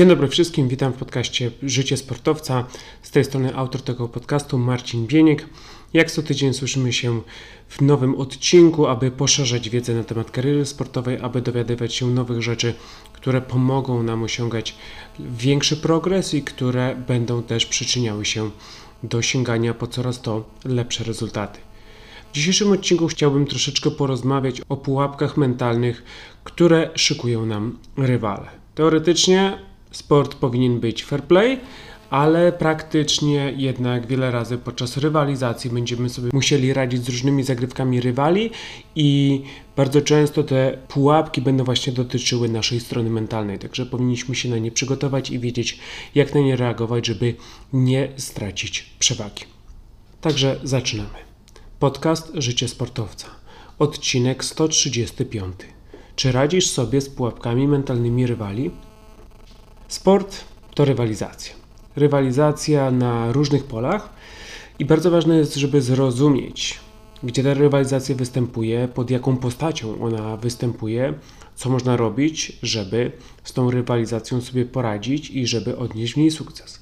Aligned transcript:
Dzień 0.00 0.08
dobry 0.08 0.28
wszystkim, 0.28 0.68
witam 0.68 0.92
w 0.92 0.96
podcaście 0.96 1.50
Życie 1.62 1.96
Sportowca. 1.96 2.64
Z 3.02 3.10
tej 3.10 3.24
strony 3.24 3.56
autor 3.56 3.82
tego 3.82 4.08
podcastu 4.08 4.58
Marcin 4.58 5.06
Bieniek. 5.06 5.46
Jak 5.92 6.10
co 6.10 6.22
tydzień 6.22 6.54
słyszymy 6.54 6.92
się 6.92 7.20
w 7.68 7.80
nowym 7.80 8.14
odcinku, 8.14 8.86
aby 8.86 9.10
poszerzać 9.10 9.70
wiedzę 9.70 9.94
na 9.94 10.04
temat 10.04 10.30
kariery 10.30 10.66
sportowej, 10.66 11.18
aby 11.22 11.42
dowiadywać 11.42 11.94
się 11.94 12.06
nowych 12.06 12.42
rzeczy, 12.42 12.74
które 13.12 13.40
pomogą 13.40 14.02
nam 14.02 14.22
osiągać 14.22 14.76
większy 15.18 15.76
progres 15.76 16.34
i 16.34 16.42
które 16.42 16.96
będą 17.08 17.42
też 17.42 17.66
przyczyniały 17.66 18.24
się 18.24 18.50
do 19.02 19.22
sięgania 19.22 19.74
po 19.74 19.86
coraz 19.86 20.20
to 20.20 20.44
lepsze 20.64 21.04
rezultaty. 21.04 21.60
W 22.30 22.34
dzisiejszym 22.34 22.72
odcinku 22.72 23.06
chciałbym 23.06 23.46
troszeczkę 23.46 23.90
porozmawiać 23.90 24.62
o 24.68 24.76
pułapkach 24.76 25.36
mentalnych, 25.36 26.02
które 26.44 26.90
szykują 26.94 27.46
nam 27.46 27.78
rywale. 27.96 28.46
Teoretycznie 28.74 29.69
sport 29.90 30.34
powinien 30.34 30.80
być 30.80 31.04
fair 31.04 31.24
play, 31.24 31.60
ale 32.10 32.52
praktycznie 32.52 33.54
jednak 33.56 34.06
wiele 34.06 34.30
razy 34.30 34.58
podczas 34.58 34.96
rywalizacji 34.96 35.70
będziemy 35.70 36.08
sobie 36.08 36.30
musieli 36.32 36.72
radzić 36.72 37.04
z 37.04 37.08
różnymi 37.08 37.42
zagrywkami 37.42 38.00
rywali 38.00 38.50
i 38.96 39.42
bardzo 39.76 40.00
często 40.00 40.42
te 40.42 40.78
pułapki 40.88 41.42
będą 41.42 41.64
właśnie 41.64 41.92
dotyczyły 41.92 42.48
naszej 42.48 42.80
strony 42.80 43.10
mentalnej, 43.10 43.58
także 43.58 43.86
powinniśmy 43.86 44.34
się 44.34 44.48
na 44.48 44.58
nie 44.58 44.70
przygotować 44.70 45.30
i 45.30 45.38
wiedzieć, 45.38 45.78
jak 46.14 46.34
na 46.34 46.40
nie 46.40 46.56
reagować, 46.56 47.06
żeby 47.06 47.34
nie 47.72 48.08
stracić 48.16 48.90
przewagi. 48.98 49.44
Także 50.20 50.60
zaczynamy. 50.64 51.18
Podcast 51.78 52.30
Życie 52.34 52.68
Sportowca. 52.68 53.26
Odcinek 53.78 54.44
135. 54.44 55.54
Czy 56.16 56.32
radzisz 56.32 56.70
sobie 56.70 57.00
z 57.00 57.08
pułapkami 57.08 57.68
mentalnymi 57.68 58.26
rywali? 58.26 58.70
Sport 59.90 60.44
to 60.74 60.84
rywalizacja. 60.84 61.54
Rywalizacja 61.96 62.90
na 62.90 63.32
różnych 63.32 63.64
polach 63.64 64.08
i 64.78 64.84
bardzo 64.84 65.10
ważne 65.10 65.36
jest, 65.36 65.54
żeby 65.54 65.82
zrozumieć, 65.82 66.80
gdzie 67.22 67.42
ta 67.42 67.54
rywalizacja 67.54 68.14
występuje, 68.14 68.88
pod 68.88 69.10
jaką 69.10 69.36
postacią 69.36 70.02
ona 70.02 70.36
występuje, 70.36 71.14
co 71.54 71.70
można 71.70 71.96
robić, 71.96 72.58
żeby 72.62 73.12
z 73.44 73.52
tą 73.52 73.70
rywalizacją 73.70 74.40
sobie 74.40 74.64
poradzić 74.64 75.30
i 75.30 75.46
żeby 75.46 75.76
odnieść 75.76 76.14
w 76.14 76.16
niej 76.16 76.30
sukces. 76.30 76.80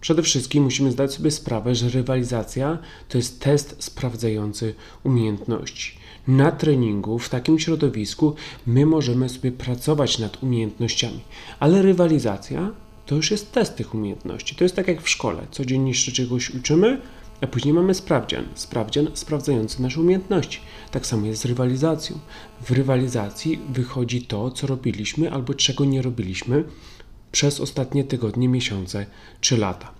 Przede 0.00 0.22
wszystkim 0.22 0.64
musimy 0.64 0.92
zdać 0.92 1.14
sobie 1.14 1.30
sprawę, 1.30 1.74
że 1.74 1.88
rywalizacja 1.88 2.78
to 3.08 3.18
jest 3.18 3.40
test 3.40 3.76
sprawdzający 3.78 4.74
umiejętności 5.04 5.99
na 6.28 6.52
treningu, 6.52 7.18
w 7.18 7.28
takim 7.28 7.58
środowisku, 7.58 8.34
my 8.66 8.86
możemy 8.86 9.28
sobie 9.28 9.52
pracować 9.52 10.18
nad 10.18 10.42
umiejętnościami, 10.42 11.20
ale 11.60 11.82
rywalizacja 11.82 12.70
to 13.06 13.14
już 13.14 13.30
jest 13.30 13.52
test 13.52 13.76
tych 13.76 13.94
umiejętności. 13.94 14.54
To 14.54 14.64
jest 14.64 14.76
tak 14.76 14.88
jak 14.88 15.02
w 15.02 15.08
szkole. 15.08 15.46
Codziennie 15.50 15.94
się 15.94 16.12
czegoś 16.12 16.50
uczymy, 16.50 17.00
a 17.40 17.46
później 17.46 17.74
mamy 17.74 17.94
sprawdzian. 17.94 18.44
Sprawdzian 18.54 19.08
sprawdzający 19.14 19.82
nasze 19.82 20.00
umiejętności. 20.00 20.60
Tak 20.90 21.06
samo 21.06 21.26
jest 21.26 21.42
z 21.42 21.44
rywalizacją. 21.44 22.18
W 22.60 22.70
rywalizacji 22.70 23.60
wychodzi 23.68 24.22
to, 24.22 24.50
co 24.50 24.66
robiliśmy 24.66 25.32
albo 25.32 25.54
czego 25.54 25.84
nie 25.84 26.02
robiliśmy 26.02 26.64
przez 27.32 27.60
ostatnie 27.60 28.04
tygodnie, 28.04 28.48
miesiące 28.48 29.06
czy 29.40 29.56
lata. 29.56 29.92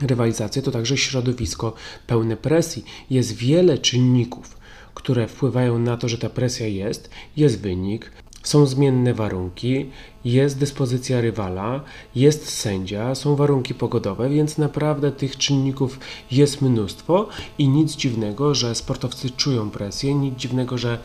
Rywalizacja 0.00 0.62
to 0.62 0.70
także 0.70 0.96
środowisko 0.96 1.72
pełne 2.06 2.36
presji. 2.36 2.84
Jest 3.10 3.36
wiele 3.36 3.78
czynników, 3.78 4.57
które 4.98 5.28
wpływają 5.28 5.78
na 5.78 5.96
to, 5.96 6.08
że 6.08 6.18
ta 6.18 6.28
presja 6.30 6.66
jest, 6.66 7.10
jest 7.36 7.60
wynik, 7.60 8.12
są 8.42 8.66
zmienne 8.66 9.14
warunki, 9.14 9.90
jest 10.24 10.58
dyspozycja 10.58 11.20
rywala, 11.20 11.80
jest 12.14 12.48
sędzia, 12.48 13.14
są 13.14 13.36
warunki 13.36 13.74
pogodowe, 13.74 14.30
więc 14.30 14.58
naprawdę 14.58 15.12
tych 15.12 15.36
czynników 15.36 15.98
jest 16.30 16.62
mnóstwo 16.62 17.28
i 17.58 17.68
nic 17.68 17.96
dziwnego, 17.96 18.54
że 18.54 18.74
sportowcy 18.74 19.30
czują 19.30 19.70
presję, 19.70 20.14
nic 20.14 20.38
dziwnego, 20.38 20.78
że 20.78 20.98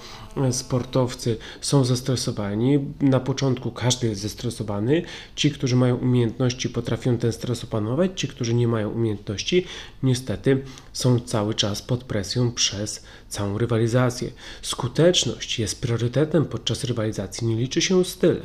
sportowcy 0.52 1.38
są 1.62 1.86
zestresowani. 1.86 2.80
Na 3.02 3.20
początku 3.20 3.72
każdy 3.72 4.08
jest 4.08 4.22
zestresowany. 4.22 5.04
Ci, 5.36 5.52
którzy 5.52 5.76
mają 5.76 5.96
umiejętności, 5.96 6.70
potrafią 6.70 7.18
ten 7.18 7.32
stres 7.32 7.64
opanować, 7.64 8.12
ci, 8.16 8.28
którzy 8.28 8.54
nie 8.54 8.68
mają 8.68 8.90
umiejętności, 8.90 9.66
niestety 10.04 10.64
są 10.94 11.20
cały 11.20 11.54
czas 11.54 11.82
pod 11.82 12.04
presją 12.04 12.52
przez 12.52 13.04
całą 13.30 13.58
rywalizację. 13.58 14.32
Skuteczność 14.62 15.60
jest 15.60 15.82
priorytetem 15.82 16.46
podczas 16.46 16.84
rywalizacji, 16.84 17.48
nie 17.48 17.56
liczy 17.56 17.82
się 17.82 18.06
styl 18.06 18.38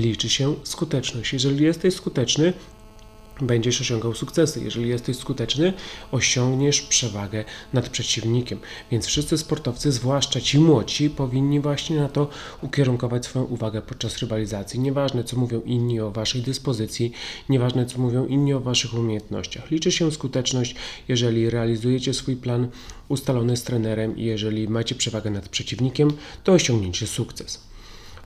liczy 0.00 0.28
się 0.28 0.54
skuteczność. 0.64 1.32
Jeżeli 1.32 1.64
jesteś 1.64 1.94
skuteczny, 1.94 2.52
będziesz 3.40 3.80
osiągał 3.80 4.14
sukcesy. 4.14 4.60
Jeżeli 4.64 4.88
jesteś 4.88 5.16
skuteczny, 5.16 5.72
osiągniesz 6.12 6.80
przewagę 6.80 7.44
nad 7.72 7.88
przeciwnikiem. 7.88 8.58
Więc 8.90 9.06
wszyscy 9.06 9.38
sportowcy, 9.38 9.92
zwłaszcza 9.92 10.40
ci 10.40 10.58
młodsi, 10.58 11.10
powinni 11.10 11.60
właśnie 11.60 11.96
na 11.96 12.08
to 12.08 12.28
ukierunkować 12.62 13.24
swoją 13.24 13.44
uwagę 13.44 13.82
podczas 13.82 14.18
rywalizacji. 14.18 14.80
Nieważne, 14.80 15.24
co 15.24 15.36
mówią 15.36 15.60
inni 15.60 16.00
o 16.00 16.10
waszej 16.10 16.42
dyspozycji, 16.42 17.12
nieważne, 17.48 17.86
co 17.86 17.98
mówią 17.98 18.26
inni 18.26 18.54
o 18.54 18.60
waszych 18.60 18.94
umiejętnościach. 18.94 19.70
Liczy 19.70 19.92
się 19.92 20.12
skuteczność, 20.12 20.74
jeżeli 21.08 21.50
realizujecie 21.50 22.14
swój 22.14 22.36
plan 22.36 22.68
ustalony 23.08 23.56
z 23.56 23.62
trenerem 23.62 24.16
i 24.16 24.24
jeżeli 24.24 24.68
macie 24.68 24.94
przewagę 24.94 25.30
nad 25.30 25.48
przeciwnikiem, 25.48 26.10
to 26.44 26.52
osiągnięcie 26.52 27.06
sukces. 27.06 27.75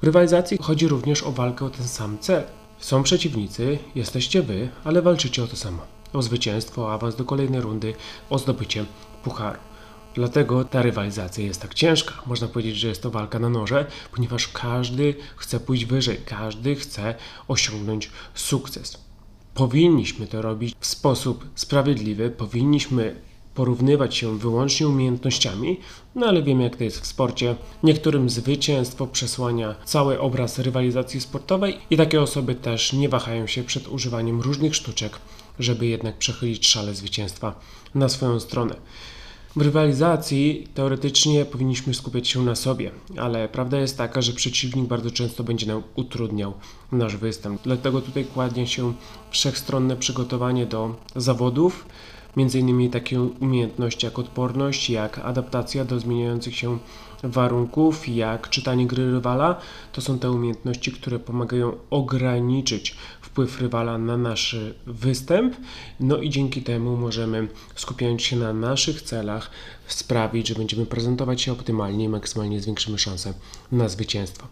W 0.01 0.05
rywalizacji 0.05 0.59
chodzi 0.61 0.89
również 0.89 1.23
o 1.23 1.33
walkę 1.33 1.65
o 1.65 1.71
ten 1.71 1.89
sam 1.89 2.19
cel. 2.19 2.45
Są 2.79 3.03
przeciwnicy, 3.03 3.79
jesteście 3.95 4.43
wy, 4.43 4.69
ale 4.85 5.03
walczycie 5.03 5.45
o 5.45 5.47
to 5.47 5.57
samo. 5.57 5.83
O 6.13 6.23
zwycięstwo, 6.23 6.83
o 6.83 6.93
awans 6.93 7.17
do 7.17 7.25
kolejnej 7.25 7.61
rundy, 7.61 7.95
o 8.31 8.39
zdobycie 8.39 8.85
pucharu. 9.25 9.59
Dlatego 10.15 10.65
ta 10.65 10.83
rywalizacja 10.83 11.45
jest 11.45 11.63
tak 11.63 11.75
ciężka. 11.75 12.15
Można 12.27 12.49
powiedzieć, 12.49 12.77
że 12.77 12.89
jest 12.89 13.03
to 13.03 13.11
walka 13.11 13.39
na 13.39 13.49
noże, 13.49 13.87
ponieważ 14.13 14.49
każdy 14.49 15.15
chce 15.37 15.61
pójść 15.61 15.85
wyżej, 15.85 16.21
każdy 16.25 16.75
chce 16.77 17.15
osiągnąć 17.49 18.11
sukces. 18.35 18.99
Powinniśmy 19.55 20.27
to 20.27 20.43
robić 20.43 20.77
w 20.81 20.87
sposób 20.87 21.45
sprawiedliwy, 21.55 22.31
powinniśmy 22.31 23.21
porównywać 23.55 24.17
się 24.17 24.39
wyłącznie 24.39 24.89
umiejętnościami, 24.89 25.81
no 26.15 26.27
ale 26.27 26.43
wiemy 26.43 26.63
jak 26.63 26.77
to 26.77 26.85
jest 26.85 27.01
w 27.01 27.07
sporcie. 27.07 27.57
Niektórym 27.83 28.31
zwycięstwo 28.31 29.07
przesłania 29.07 29.75
cały 29.85 30.21
obraz 30.21 30.59
rywalizacji 30.59 31.21
sportowej 31.21 31.79
i 31.91 31.97
takie 31.97 32.21
osoby 32.21 32.55
też 32.55 32.93
nie 32.93 33.09
wahają 33.09 33.47
się 33.47 33.63
przed 33.63 33.89
używaniem 33.89 34.41
różnych 34.41 34.77
sztuczek, 34.77 35.19
żeby 35.59 35.87
jednak 35.87 36.19
przechylić 36.19 36.69
szale 36.69 36.95
zwycięstwa 36.95 37.55
na 37.95 38.09
swoją 38.09 38.41
stronę. 38.41 38.75
W 39.57 39.63
rywalizacji 39.63 40.69
teoretycznie 40.75 41.45
powinniśmy 41.45 41.95
skupiać 41.95 42.29
się 42.29 42.43
na 42.43 42.55
sobie, 42.55 42.91
ale 43.17 43.49
prawda 43.49 43.79
jest 43.79 43.99
taka, 43.99 44.23
że 44.23 44.33
przeciwnik 44.33 44.87
bardzo 44.87 45.11
często 45.11 45.45
będzie 45.45 45.67
nam 45.67 45.83
utrudniał 45.95 46.53
nasz 46.93 47.17
występ. 47.17 47.63
Dlatego 47.63 48.01
tutaj 48.01 48.25
kładnie 48.25 48.67
się 48.67 48.95
wszechstronne 49.31 49.97
przygotowanie 49.97 50.67
do 50.67 50.95
zawodów, 51.17 51.87
Innymi 52.37 52.91
takie 52.91 53.21
umiejętności 53.21 54.07
jak 54.07 54.19
odporność, 54.19 54.91
jak 54.91 55.19
adaptacja 55.19 55.85
do 55.85 56.01
zmieniających 56.01 56.57
się 56.57 56.79
warunków, 57.23 58.09
jak 58.09 58.49
czytanie 58.49 58.87
gry 58.87 59.13
rywala. 59.13 59.61
To 59.93 60.01
są 60.01 60.19
te 60.19 60.31
umiejętności, 60.31 60.93
które 60.93 61.19
pomagają 61.19 61.73
ograniczyć 61.91 62.97
wpływ 63.21 63.61
rywala 63.61 63.99
na 63.99 64.17
nasz 64.17 64.57
występ. 64.87 65.57
No 66.01 66.17
i 66.17 66.31
dzięki 66.31 66.63
temu 66.63 66.97
możemy, 66.97 67.49
skupiając 67.75 68.23
się 68.23 68.37
na 68.37 68.53
naszych 68.53 69.03
celach, 69.03 69.51
sprawić, 69.87 70.49
że 70.49 70.55
będziemy 70.55 70.87
prezentować 70.87 71.43
się 71.43 71.53
optymalnie 71.53 72.05
i 72.05 72.09
maksymalnie 72.09 72.61
zwiększymy 72.61 72.99
szanse 72.99 73.35
na 73.73 73.89
zwycięstwo. 73.89 74.47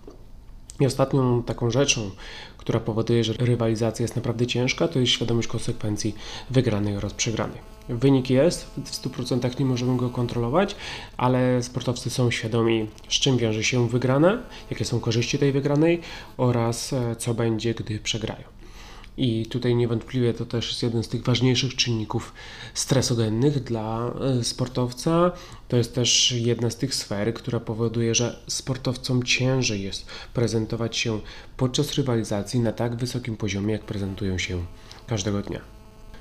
I 0.81 0.87
ostatnią 0.87 1.43
taką 1.43 1.71
rzeczą, 1.71 2.11
która 2.57 2.81
powoduje, 2.81 3.25
że 3.25 3.33
rywalizacja 3.33 4.05
jest 4.05 4.17
naprawdę 4.17 4.47
ciężka, 4.47 4.89
to 4.89 4.99
jest 4.99 5.13
świadomość 5.13 5.49
konsekwencji 5.49 6.15
wygranej 6.51 6.97
oraz 6.97 7.15
przegranej. 7.15 7.78
Wynik 7.89 8.31
jest, 8.31 8.65
w 8.85 8.91
100% 8.91 9.61
nie 9.61 9.67
możemy 9.67 9.97
go 9.97 10.11
kontrolować, 10.11 10.77
ale 11.17 11.63
sportowcy 11.63 12.11
są 12.11 12.31
świadomi, 12.31 12.87
z 13.09 13.13
czym 13.13 13.37
wiąże 13.37 13.65
się 13.65 13.89
wygrana, 13.89 14.43
jakie 14.71 14.85
są 14.85 15.01
korzyści 15.01 15.39
tej 15.39 15.53
wygranej 15.53 16.01
oraz 16.37 16.93
e, 16.93 17.17
co 17.17 17.35
będzie, 17.35 17.75
gdy 17.75 17.99
przegrają. 17.99 18.45
I 19.17 19.47
tutaj 19.47 19.75
niewątpliwie 19.75 20.35
to 20.35 20.47
też 20.47 20.69
jest 20.69 20.83
jeden 20.83 21.03
z 21.03 21.09
tych 21.09 21.23
ważniejszych 21.23 21.77
czynników 21.77 22.33
stresogennych 22.75 23.65
dla 23.65 24.13
e, 24.21 24.45
sportowca. 24.45 25.33
To 25.69 25.77
jest 25.77 25.95
też 25.95 26.33
jedna 26.33 26.71
z 26.71 26.77
tych 26.77 26.95
sfer, 26.95 27.35
która 27.35 27.61
powoduje, 27.61 28.15
że 28.15 28.39
sportowcom 28.47 29.23
ciężej 29.23 29.83
jest 29.83 30.07
prezentować 30.35 30.97
się 30.97 31.21
podczas 31.57 31.95
rywalizacji 31.95 32.61
na 32.61 32.73
tak 32.73 32.97
wysokim 32.97 33.37
poziomie, 33.37 33.73
jak 33.73 33.85
prezentują 33.85 34.39
się 34.39 34.65
każdego 35.07 35.43
dnia. 35.43 35.78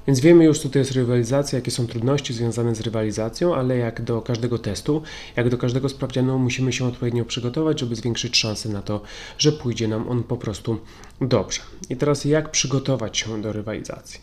Więc 0.08 0.20
wiemy 0.20 0.46
już, 0.46 0.60
co 0.60 0.70
to 0.70 0.80
jest 0.80 0.92
rywalizacja, 0.92 1.60
jakie 1.60 1.72
są 1.72 1.88
trudności 1.88 2.34
związane 2.34 2.76
z 2.76 2.82
rywalizacją, 2.82 3.56
ale 3.56 3.78
jak 3.78 4.02
do 4.02 4.22
każdego 4.22 4.60
testu, 4.60 5.02
jak 5.36 5.50
do 5.50 5.58
każdego 5.58 5.90
sprawdzianu, 5.90 6.40
musimy 6.40 6.74
się 6.74 6.86
odpowiednio 6.86 7.26
przygotować, 7.26 7.80
żeby 7.80 7.96
zwiększyć 7.96 8.38
szanse 8.38 8.70
na 8.70 8.82
to, 8.82 9.02
że 9.38 9.52
pójdzie 9.52 9.88
nam 9.88 10.10
on 10.10 10.24
po 10.24 10.38
prostu 10.38 10.80
dobrze. 11.22 11.62
I 11.90 11.96
teraz, 11.96 12.26
jak 12.26 12.52
przygotować 12.52 13.18
się 13.18 13.42
do 13.42 13.54
rywalizacji? 13.54 14.20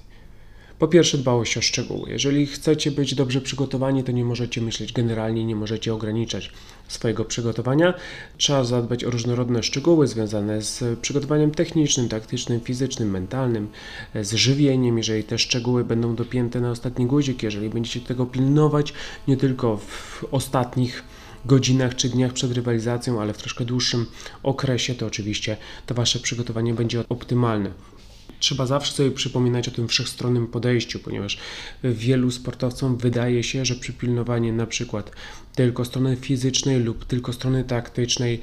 Po 0.79 0.89
pierwsze, 0.89 1.19
dbałość 1.19 1.57
o 1.57 1.63
szczegóły. 1.63 2.11
Jeżeli 2.11 2.47
chcecie 2.47 2.91
być 2.91 3.15
dobrze 3.15 3.41
przygotowani, 3.41 4.05
to 4.05 4.13
nie 4.13 4.25
możecie 4.25 4.61
myśleć 4.61 4.93
generalnie, 4.93 5.45
nie 5.45 5.57
możecie 5.57 5.95
ograniczać 5.95 6.51
swojego 6.95 7.25
przygotowania. 7.25 7.95
Trzeba 8.39 8.65
zadbać 8.65 9.05
o 9.05 9.11
różnorodne 9.11 9.63
szczegóły 9.63 10.07
związane 10.07 10.63
z 10.63 10.99
przygotowaniem 10.99 11.51
technicznym, 11.51 12.09
taktycznym, 12.09 12.61
fizycznym, 12.61 13.11
mentalnym, 13.11 13.69
z 14.15 14.35
żywieniem. 14.35 14.97
Jeżeli 14.97 15.25
te 15.25 15.39
szczegóły 15.39 15.85
będą 15.85 16.15
dopięte 16.15 16.61
na 16.61 16.71
ostatni 16.71 17.07
guzik, 17.07 17.43
jeżeli 17.43 17.71
będziecie 17.71 18.01
tego 18.01 18.27
pilnować 18.27 18.93
nie 19.29 19.37
tylko 19.37 19.77
w 19.77 20.25
ostatnich 20.31 21.05
godzinach 21.47 21.95
czy 21.95 22.09
dniach 22.09 22.33
przed 22.33 22.53
rywalizacją, 22.53 23.21
ale 23.21 23.33
w 23.33 23.39
troszkę 23.39 23.65
dłuższym 23.65 24.07
okresie, 24.43 24.95
to 24.95 25.07
oczywiście 25.07 25.57
to 25.87 25.95
Wasze 25.95 26.19
przygotowanie 26.19 26.75
będzie 26.75 27.09
optymalne. 27.09 27.71
Trzeba 28.45 28.67
zawsze 28.67 28.93
sobie 28.93 29.11
przypominać 29.11 29.69
o 29.69 29.71
tym 29.71 29.89
wszechstronnym 29.89 30.47
podejściu, 30.47 30.99
ponieważ 30.99 31.39
wielu 31.85 32.31
sportowcom 32.31 32.97
wydaje 32.97 33.43
się, 33.43 33.65
że 33.65 33.75
przypilnowanie 33.75 34.53
na 34.53 34.67
przykład 34.67 35.11
tylko 35.55 35.85
strony 35.85 36.17
fizycznej 36.17 36.81
lub 36.81 37.05
tylko 37.05 37.33
strony 37.33 37.65
taktycznej 37.65 38.41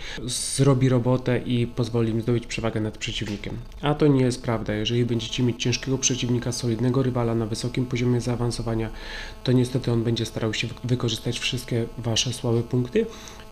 zrobi 0.55 0.89
robotę 0.89 1.39
i 1.39 1.67
pozwoli 1.67 2.11
im 2.11 2.21
zdobyć 2.21 2.47
przewagę 2.47 2.81
nad 2.81 2.97
przeciwnikiem. 2.97 3.57
A 3.81 3.95
to 3.95 4.07
nie 4.07 4.21
jest 4.21 4.41
prawda. 4.41 4.73
Jeżeli 4.73 5.05
będziecie 5.05 5.43
mieć 5.43 5.63
ciężkiego 5.63 5.97
przeciwnika, 5.97 6.51
solidnego 6.51 7.03
rywala 7.03 7.35
na 7.35 7.45
wysokim 7.45 7.85
poziomie 7.85 8.21
zaawansowania, 8.21 8.89
to 9.43 9.51
niestety 9.51 9.91
on 9.91 10.03
będzie 10.03 10.25
starał 10.25 10.53
się 10.53 10.67
wykorzystać 10.83 11.39
wszystkie 11.39 11.85
wasze 11.97 12.33
słabe 12.33 12.63
punkty, 12.63 13.05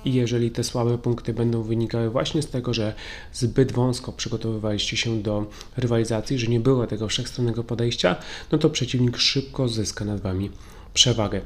i 0.06 0.14
jeżeli 0.14 0.52
te 0.52 0.64
słabe 0.64 0.98
punkty 0.98 1.34
będą 1.34 1.64
wynikały 1.64 2.10
właśnie 2.10 2.42
z 2.42 2.48
tego, 2.48 2.74
że 2.74 2.94
zbyt 3.34 3.72
wąsko 3.72 4.12
przygotowywaliście 4.12 4.98
się 4.98 5.22
do 5.22 5.46
rywalizacji, 5.78 6.40
że 6.40 6.48
nie 6.48 6.60
było 6.60 6.88
tego 6.88 7.08
wszechstronnego 7.08 7.64
podejścia, 7.64 8.16
no 8.52 8.58
to 8.58 8.70
przeciwnik 8.70 9.18
szybko 9.18 9.68
zyska 9.68 10.06
nad 10.06 10.22
wami 10.22 10.52
przewagę. 10.94 11.42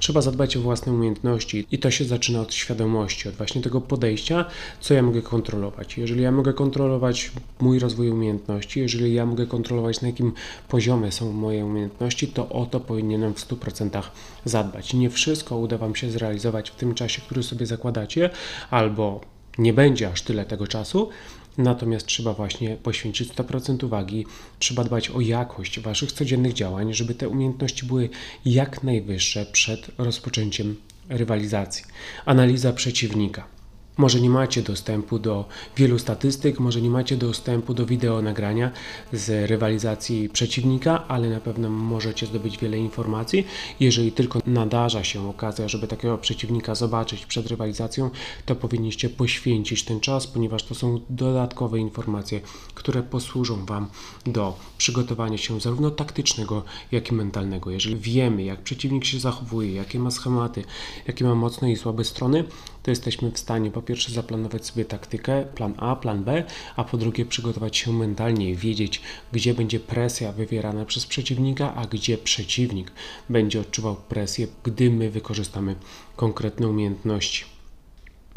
Trzeba 0.00 0.20
zadbać 0.20 0.56
o 0.56 0.60
własne 0.60 0.92
umiejętności 0.92 1.66
i 1.72 1.78
to 1.78 1.90
się 1.90 2.04
zaczyna 2.04 2.40
od 2.40 2.54
świadomości, 2.54 3.28
od 3.28 3.34
właśnie 3.34 3.62
tego 3.62 3.80
podejścia, 3.80 4.44
co 4.80 4.94
ja 4.94 5.02
mogę 5.02 5.22
kontrolować. 5.22 5.98
Jeżeli 5.98 6.22
ja 6.22 6.32
mogę 6.32 6.52
kontrolować 6.52 7.32
mój 7.60 7.78
rozwój 7.78 8.10
umiejętności, 8.10 8.80
jeżeli 8.80 9.14
ja 9.14 9.26
mogę 9.26 9.46
kontrolować 9.46 10.00
na 10.00 10.08
jakim 10.08 10.32
poziomie 10.68 11.12
są 11.12 11.32
moje 11.32 11.64
umiejętności, 11.64 12.28
to 12.28 12.48
o 12.48 12.66
to 12.66 12.80
powinienem 12.80 13.34
w 13.34 13.48
100% 13.48 14.02
zadbać. 14.44 14.94
Nie 14.94 15.10
wszystko 15.10 15.58
uda 15.58 15.78
Wam 15.78 15.96
się 15.96 16.10
zrealizować 16.10 16.70
w 16.70 16.76
tym 16.76 16.94
czasie, 16.94 17.22
który 17.22 17.42
sobie 17.42 17.66
zakładacie, 17.66 18.30
albo 18.70 19.20
nie 19.58 19.72
będzie 19.72 20.08
aż 20.08 20.22
tyle 20.22 20.44
tego 20.44 20.66
czasu, 20.66 21.08
Natomiast 21.58 22.06
trzeba 22.06 22.34
właśnie 22.34 22.76
poświęcić 22.76 23.32
100% 23.32 23.84
uwagi, 23.84 24.26
trzeba 24.58 24.84
dbać 24.84 25.10
o 25.10 25.20
jakość 25.20 25.80
Waszych 25.80 26.12
codziennych 26.12 26.52
działań, 26.52 26.94
żeby 26.94 27.14
te 27.14 27.28
umiejętności 27.28 27.86
były 27.86 28.08
jak 28.44 28.82
najwyższe 28.82 29.46
przed 29.46 29.90
rozpoczęciem 29.98 30.76
rywalizacji. 31.08 31.84
Analiza 32.24 32.72
przeciwnika. 32.72 33.55
Może 33.98 34.20
nie 34.20 34.30
macie 34.30 34.62
dostępu 34.62 35.18
do 35.18 35.44
wielu 35.76 35.98
statystyk, 35.98 36.60
może 36.60 36.82
nie 36.82 36.90
macie 36.90 37.16
dostępu 37.16 37.74
do 37.74 37.86
wideo 37.86 38.22
nagrania 38.22 38.70
z 39.12 39.50
rywalizacji 39.50 40.28
przeciwnika, 40.28 41.08
ale 41.08 41.30
na 41.30 41.40
pewno 41.40 41.70
możecie 41.70 42.26
zdobyć 42.26 42.58
wiele 42.58 42.78
informacji. 42.78 43.46
Jeżeli 43.80 44.12
tylko 44.12 44.40
nadarza 44.46 45.04
się 45.04 45.28
okazja, 45.28 45.68
żeby 45.68 45.86
takiego 45.86 46.18
przeciwnika 46.18 46.74
zobaczyć 46.74 47.26
przed 47.26 47.46
rywalizacją, 47.46 48.10
to 48.46 48.56
powinniście 48.56 49.08
poświęcić 49.08 49.84
ten 49.84 50.00
czas, 50.00 50.26
ponieważ 50.26 50.62
to 50.62 50.74
są 50.74 51.00
dodatkowe 51.10 51.78
informacje, 51.78 52.40
które 52.74 53.02
posłużą 53.02 53.66
Wam 53.66 53.86
do 54.26 54.56
przygotowania 54.78 55.38
się 55.38 55.60
zarówno 55.60 55.90
taktycznego, 55.90 56.62
jak 56.92 57.10
i 57.10 57.14
mentalnego. 57.14 57.70
Jeżeli 57.70 57.96
wiemy, 57.96 58.44
jak 58.44 58.62
przeciwnik 58.62 59.04
się 59.04 59.18
zachowuje, 59.18 59.72
jakie 59.72 59.98
ma 59.98 60.10
schematy, 60.10 60.64
jakie 61.06 61.24
ma 61.24 61.34
mocne 61.34 61.72
i 61.72 61.76
słabe 61.76 62.04
strony, 62.04 62.44
to 62.86 62.90
jesteśmy 62.90 63.30
w 63.30 63.38
stanie 63.38 63.70
po 63.70 63.82
pierwsze 63.82 64.12
zaplanować 64.12 64.66
sobie 64.66 64.84
taktykę, 64.84 65.44
plan 65.44 65.74
A, 65.76 65.96
plan 65.96 66.24
B, 66.24 66.44
a 66.76 66.84
po 66.84 66.96
drugie 66.96 67.24
przygotować 67.24 67.76
się 67.76 67.92
mentalnie, 67.92 68.56
wiedzieć, 68.56 69.02
gdzie 69.32 69.54
będzie 69.54 69.80
presja 69.80 70.32
wywierana 70.32 70.84
przez 70.84 71.06
przeciwnika, 71.06 71.74
a 71.74 71.86
gdzie 71.86 72.18
przeciwnik 72.18 72.92
będzie 73.28 73.60
odczuwał 73.60 73.96
presję, 73.96 74.46
gdy 74.62 74.90
my 74.90 75.10
wykorzystamy 75.10 75.74
konkretne 76.16 76.68
umiejętności. 76.68 77.55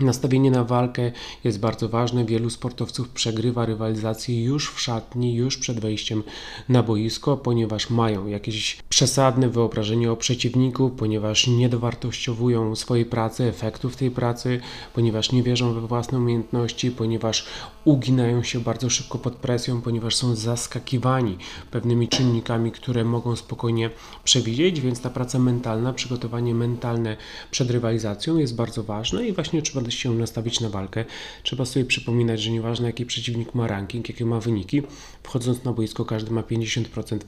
Nastawienie 0.02 0.52
na 0.52 0.64
walkę 0.64 1.12
jest 1.44 1.60
bardzo 1.60 1.90
ważne. 1.90 2.26
Wielu 2.26 2.50
sportowców 2.50 3.10
przegrywa 3.10 3.66
rywalizację 3.66 4.44
już 4.44 4.72
w 4.72 4.82
szatni, 4.82 5.36
już 5.36 5.58
przed 5.58 5.80
wejściem 5.80 6.24
na 6.70 6.84
boisko, 6.84 7.38
ponieważ 7.38 7.90
mają 7.90 8.28
jakieś 8.28 8.78
przesadne 8.90 9.50
wyobrażenie 9.50 10.12
o 10.12 10.16
przeciwniku, 10.16 10.90
ponieważ 10.90 11.48
nie 11.48 11.70
dowartościowują 11.70 12.76
swojej 12.76 13.06
pracy, 13.06 13.44
efektów 13.44 13.96
tej 13.96 14.12
pracy, 14.12 14.60
ponieważ 14.94 15.32
nie 15.32 15.44
wierzą 15.44 15.74
we 15.74 15.82
własne 15.82 16.18
umiejętności, 16.18 16.92
ponieważ 16.92 17.46
uginają 17.86 18.44
się 18.44 18.60
bardzo 18.60 18.90
szybko 18.90 19.18
pod 19.18 19.36
presją, 19.36 19.82
ponieważ 19.82 20.16
są 20.16 20.36
zaskakiwani 20.36 21.38
pewnymi 21.72 22.08
czynnikami, 22.08 22.72
które 22.72 23.06
mogą 23.06 23.36
spokojnie 23.36 23.90
przewidzieć, 24.24 24.82
więc 24.82 25.02
ta 25.02 25.10
praca 25.10 25.40
mentalna, 25.40 25.94
przygotowanie 25.94 26.56
mentalne 26.56 27.18
przed 27.52 27.72
rywalizacją 27.72 28.38
jest 28.38 28.56
bardzo 28.56 28.84
ważne 28.84 29.28
i 29.28 29.34
właśnie 29.34 29.62
trzeba 29.62 29.82
się 29.94 30.14
nastawić 30.14 30.60
na 30.60 30.70
walkę. 30.70 31.06
Trzeba 31.44 31.66
sobie 31.66 31.86
przypominać, 31.86 32.42
że 32.42 32.52
nieważne 32.52 32.88
jaki 32.88 33.06
przeciwnik 33.06 33.56
ma 33.56 33.68
ranking, 33.68 34.10
jakie 34.10 34.26
ma 34.26 34.40
wyniki, 34.40 34.82
wchodząc 35.24 35.64
na 35.64 35.74
boisko 35.74 36.06
każdy 36.06 36.32
ma 36.32 36.42
50% 36.42 37.20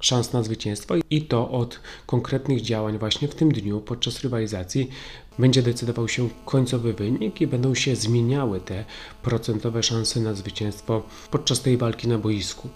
szans 0.00 0.32
na 0.32 0.42
zwycięstwo 0.42 0.94
i 1.10 1.22
to 1.22 1.50
od 1.50 1.80
konkretnych 2.06 2.60
działań 2.60 2.98
właśnie 2.98 3.28
w 3.28 3.34
tym 3.34 3.52
dniu 3.52 3.80
podczas 3.80 4.20
rywalizacji 4.20 4.90
będzie 5.38 5.62
decydował 5.62 6.08
się 6.08 6.28
końcowy 6.44 6.92
wynik 6.92 7.40
i 7.40 7.46
będą 7.46 7.74
się 7.74 7.96
zmieniały 7.96 8.60
te 8.60 8.84
procentowe 9.22 9.82
szanse 9.82 10.20
na 10.20 10.34
zwycięstwo 10.34 11.02
podczas 11.30 11.62
tej 11.62 11.76
walki 11.76 12.08
na 12.08 12.18
boisku. 12.18 12.68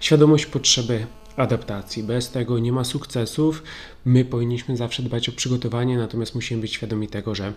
Świadomość 0.00 0.46
potrzeby 0.46 1.06
adaptacji. 1.36 2.02
Bez 2.02 2.30
tego 2.30 2.58
nie 2.58 2.72
ma 2.72 2.84
sukcesów. 2.84 3.62
My 4.04 4.24
powinniśmy 4.24 4.76
zawsze 4.76 5.02
dbać 5.02 5.28
o 5.28 5.32
przygotowanie, 5.32 5.98
natomiast 5.98 6.34
musimy 6.34 6.60
być 6.60 6.72
świadomi 6.72 7.08
tego, 7.08 7.34
że 7.34 7.52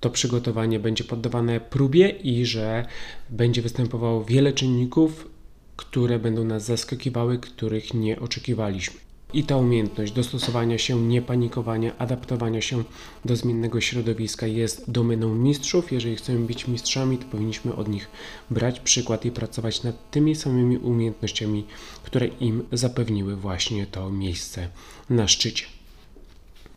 to 0.00 0.10
przygotowanie 0.10 0.80
będzie 0.80 1.04
poddawane 1.04 1.60
próbie 1.60 2.08
i 2.08 2.46
że 2.46 2.86
będzie 3.30 3.62
występowało 3.62 4.24
wiele 4.24 4.52
czynników, 4.52 5.28
które 5.76 6.18
będą 6.18 6.44
nas 6.44 6.64
zaskakiwały, 6.64 7.38
których 7.38 7.94
nie 7.94 8.20
oczekiwaliśmy. 8.20 9.00
I 9.32 9.44
ta 9.44 9.56
umiejętność 9.56 10.12
dostosowania 10.12 10.78
się, 10.78 11.02
nie 11.02 11.22
panikowania, 11.22 11.98
adaptowania 11.98 12.60
się 12.60 12.84
do 13.24 13.36
zmiennego 13.36 13.80
środowiska 13.80 14.46
jest 14.46 14.90
domeną 14.90 15.34
mistrzów. 15.34 15.92
Jeżeli 15.92 16.16
chcemy 16.16 16.46
być 16.46 16.68
mistrzami, 16.68 17.18
to 17.18 17.24
powinniśmy 17.24 17.74
od 17.74 17.88
nich 17.88 18.08
brać 18.50 18.80
przykład 18.80 19.24
i 19.24 19.30
pracować 19.30 19.82
nad 19.82 20.10
tymi 20.10 20.36
samymi 20.36 20.78
umiejętnościami, 20.78 21.64
które 22.02 22.26
im 22.26 22.62
zapewniły 22.72 23.36
właśnie 23.36 23.86
to 23.86 24.10
miejsce 24.10 24.68
na 25.10 25.28
szczycie. 25.28 25.77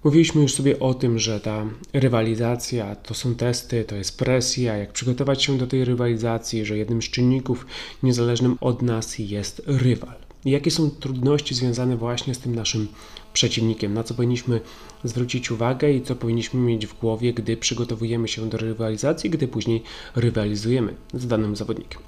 Mówiliśmy 0.03 0.41
już 0.41 0.53
sobie 0.53 0.79
o 0.79 0.93
tym, 0.93 1.19
że 1.19 1.39
ta 1.39 1.65
rywalizacja 1.93 2.95
to 2.95 3.13
są 3.13 3.35
testy, 3.35 3.83
to 3.83 3.95
jest 3.95 4.17
presja, 4.17 4.77
jak 4.77 4.93
przygotować 4.93 5.43
się 5.43 5.57
do 5.57 5.67
tej 5.67 5.85
rywalizacji, 5.85 6.65
że 6.65 6.77
jednym 6.77 7.01
z 7.01 7.05
czynników 7.05 7.65
niezależnym 8.03 8.57
od 8.61 8.81
nas 8.81 9.19
jest 9.19 9.61
rywal. 9.65 10.15
Jakie 10.45 10.71
są 10.71 10.89
trudności 10.89 11.55
związane 11.55 11.97
właśnie 11.97 12.35
z 12.35 12.39
tym 12.39 12.55
naszym 12.55 12.87
przeciwnikiem, 13.33 13.93
na 13.93 14.03
co 14.03 14.13
powinniśmy 14.13 14.61
zwrócić 15.03 15.51
uwagę 15.51 15.91
i 15.93 16.01
co 16.01 16.15
powinniśmy 16.15 16.59
mieć 16.59 16.87
w 16.87 16.99
głowie, 16.99 17.33
gdy 17.33 17.57
przygotowujemy 17.57 18.27
się 18.27 18.49
do 18.49 18.57
rywalizacji, 18.57 19.29
gdy 19.29 19.47
później 19.47 19.83
rywalizujemy 20.15 20.95
z 21.13 21.27
danym 21.27 21.55
zawodnikiem. 21.55 22.01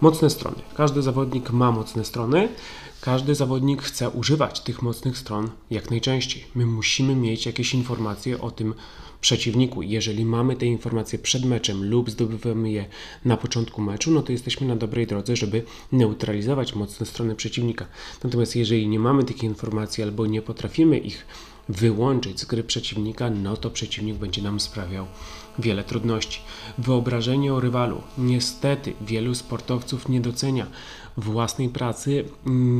Mocne 0.00 0.30
strony. 0.30 0.56
Każdy 0.74 1.02
zawodnik 1.02 1.50
ma 1.50 1.72
mocne 1.72 2.04
strony. 2.04 2.48
Każdy 3.00 3.34
zawodnik 3.34 3.82
chce 3.82 4.10
używać 4.10 4.60
tych 4.60 4.82
mocnych 4.82 5.18
stron 5.18 5.50
jak 5.70 5.90
najczęściej. 5.90 6.44
My 6.54 6.66
musimy 6.66 7.14
mieć 7.14 7.46
jakieś 7.46 7.74
informacje 7.74 8.40
o 8.40 8.50
tym 8.50 8.74
przeciwniku. 9.20 9.82
Jeżeli 9.82 10.24
mamy 10.24 10.56
te 10.56 10.66
informacje 10.66 11.18
przed 11.18 11.44
meczem 11.44 11.90
lub 11.90 12.10
zdobywamy 12.10 12.70
je 12.70 12.84
na 13.24 13.36
początku 13.36 13.82
meczu, 13.82 14.10
no 14.10 14.22
to 14.22 14.32
jesteśmy 14.32 14.66
na 14.66 14.76
dobrej 14.76 15.06
drodze, 15.06 15.36
żeby 15.36 15.62
neutralizować 15.92 16.74
mocne 16.74 17.06
strony 17.06 17.34
przeciwnika. 17.34 17.86
Natomiast 18.24 18.56
jeżeli 18.56 18.88
nie 18.88 18.98
mamy 18.98 19.24
tych 19.24 19.42
informacji 19.42 20.04
albo 20.04 20.26
nie 20.26 20.42
potrafimy 20.42 20.98
ich 20.98 21.26
wyłączyć 21.68 22.40
z 22.40 22.44
gry 22.44 22.64
przeciwnika, 22.64 23.30
no 23.30 23.56
to 23.56 23.70
przeciwnik 23.70 24.16
będzie 24.16 24.42
nam 24.42 24.60
sprawiał 24.60 25.06
wiele 25.58 25.84
trudności. 25.84 26.40
Wyobrażenie 26.78 27.54
o 27.54 27.60
rywalu. 27.60 28.02
Niestety 28.18 28.92
wielu 29.00 29.34
sportowców 29.34 30.08
nie 30.08 30.20
docenia 30.20 30.66
własnej 31.16 31.68
pracy, 31.68 32.24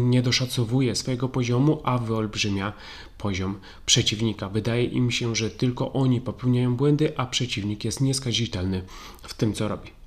nie 0.04 0.22
doszacowuje 0.22 0.94
swojego 0.94 1.28
poziomu, 1.28 1.80
a 1.84 1.98
wyolbrzymia 1.98 2.72
poziom 3.18 3.58
przeciwnika. 3.86 4.48
Wydaje 4.48 4.84
im 4.84 5.10
się, 5.10 5.36
że 5.36 5.50
tylko 5.50 5.92
oni 5.92 6.20
popełniają 6.20 6.76
błędy, 6.76 7.12
a 7.18 7.26
przeciwnik 7.26 7.84
jest 7.84 8.00
nieskazitelny 8.00 8.82
w 9.22 9.34
tym, 9.34 9.52
co 9.52 9.68
robi. 9.68 9.99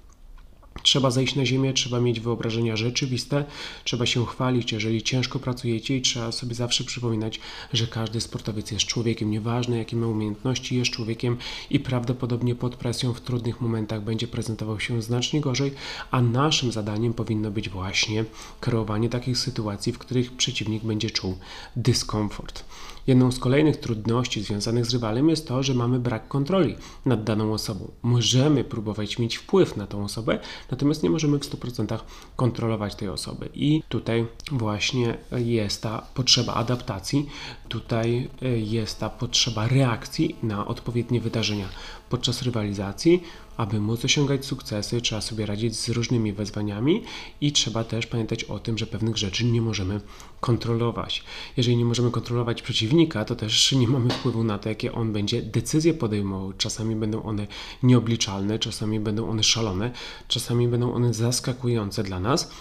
Trzeba 0.84 1.12
zejść 1.12 1.36
na 1.36 1.46
ziemię, 1.46 1.74
trzeba 1.74 2.00
mieć 2.00 2.20
wyobrażenia 2.20 2.76
rzeczywiste, 2.76 3.46
trzeba 3.84 4.06
się 4.06 4.26
chwalić, 4.26 4.72
jeżeli 4.72 5.04
ciężko 5.04 5.40
pracujecie 5.40 5.98
i 5.98 6.02
trzeba 6.02 6.32
sobie 6.32 6.56
zawsze 6.56 6.84
przypominać, 6.84 7.40
że 7.74 7.88
każdy 7.88 8.22
sportowiec 8.22 8.72
jest 8.72 8.86
człowiekiem, 8.86 9.32
nieważne 9.32 9.78
jakie 9.78 9.96
ma 9.96 10.08
umiejętności, 10.08 10.76
jest 10.76 10.92
człowiekiem 10.92 11.38
i 11.70 11.80
prawdopodobnie 11.80 12.56
pod 12.56 12.76
presją 12.76 13.14
w 13.14 13.22
trudnych 13.22 13.62
momentach 13.62 14.04
będzie 14.04 14.28
prezentował 14.28 14.80
się 14.80 15.02
znacznie 15.02 15.42
gorzej, 15.42 15.72
a 16.12 16.22
naszym 16.22 16.72
zadaniem 16.72 17.14
powinno 17.14 17.52
być 17.52 17.70
właśnie 17.70 18.26
kreowanie 18.60 19.10
takich 19.10 19.38
sytuacji, 19.38 19.94
w 19.94 19.98
których 19.98 20.32
przeciwnik 20.32 20.84
będzie 20.84 21.10
czuł 21.10 21.38
dyskomfort. 21.76 22.64
Jedną 23.08 23.32
z 23.32 23.40
kolejnych 23.40 23.78
trudności 23.78 24.44
związanych 24.44 24.86
z 24.86 24.94
rywalem 24.94 25.30
jest 25.30 25.48
to, 25.48 25.64
że 25.64 25.74
mamy 25.74 26.00
brak 26.00 26.28
kontroli 26.28 26.76
nad 27.06 27.24
daną 27.24 27.54
osobą. 27.54 27.92
Możemy 28.04 28.64
próbować 28.64 29.20
mieć 29.20 29.38
wpływ 29.38 29.78
na 29.78 29.88
tą 29.88 30.04
osobę, 30.04 30.40
natomiast 30.72 31.04
nie 31.04 31.10
możemy 31.10 31.40
w 31.40 31.42
100% 31.42 32.00
kontrolować 32.36 32.96
tej 32.96 33.10
osoby. 33.10 33.50
I 33.54 33.84
tutaj 33.90 34.26
właśnie 34.52 35.18
jest 35.32 35.82
ta 35.82 36.08
potrzeba 36.14 36.54
adaptacji, 36.54 37.30
tutaj 37.70 38.30
e, 38.42 38.48
jest 38.58 39.00
ta 39.00 39.10
potrzeba 39.10 39.68
reakcji 39.68 40.36
na 40.44 40.68
odpowiednie 40.68 41.22
wydarzenia 41.22 41.70
podczas 42.10 42.42
rywalizacji. 42.42 43.24
Aby 43.58 43.80
móc 43.80 44.06
osiągać 44.06 44.46
sukcesy, 44.46 45.02
trzeba 45.02 45.22
sobie 45.22 45.46
radzić 45.46 45.76
z 45.76 45.90
różnymi 45.90 46.34
wyzwaniami 46.34 47.04
i 47.42 47.52
trzeba 47.52 47.84
też 47.84 48.08
pamiętać 48.08 48.44
o 48.44 48.60
tym, 48.60 48.78
że 48.78 48.88
pewnych 48.88 49.18
rzeczy 49.18 49.46
nie 49.46 49.62
możemy 49.62 50.02
kontrolować. 50.40 51.24
Jeżeli 51.58 51.78
nie 51.78 51.86
możemy 51.86 52.12
kontrolować 52.12 52.62
przeciwnika, 52.62 53.26
to 53.26 53.36
też 53.36 53.72
nie 53.82 53.88
mamy 53.88 54.10
wpływu 54.10 54.44
na 54.44 54.60
to, 54.60 54.70
jakie 54.70 54.94
on 54.94 55.14
będzie 55.14 55.42
decyzje 55.42 55.94
podejmował. 55.94 56.54
Czasami 56.54 56.96
będą 56.96 57.24
one 57.24 57.48
nieobliczalne, 57.84 58.60
czasami 58.60 59.00
będą 59.00 59.30
one 59.30 59.44
szalone, 59.44 59.92
czasami 60.28 60.68
będą 60.68 60.94
one 60.94 61.14
zaskakujące 61.14 62.04
dla 62.04 62.20
nas 62.20 62.52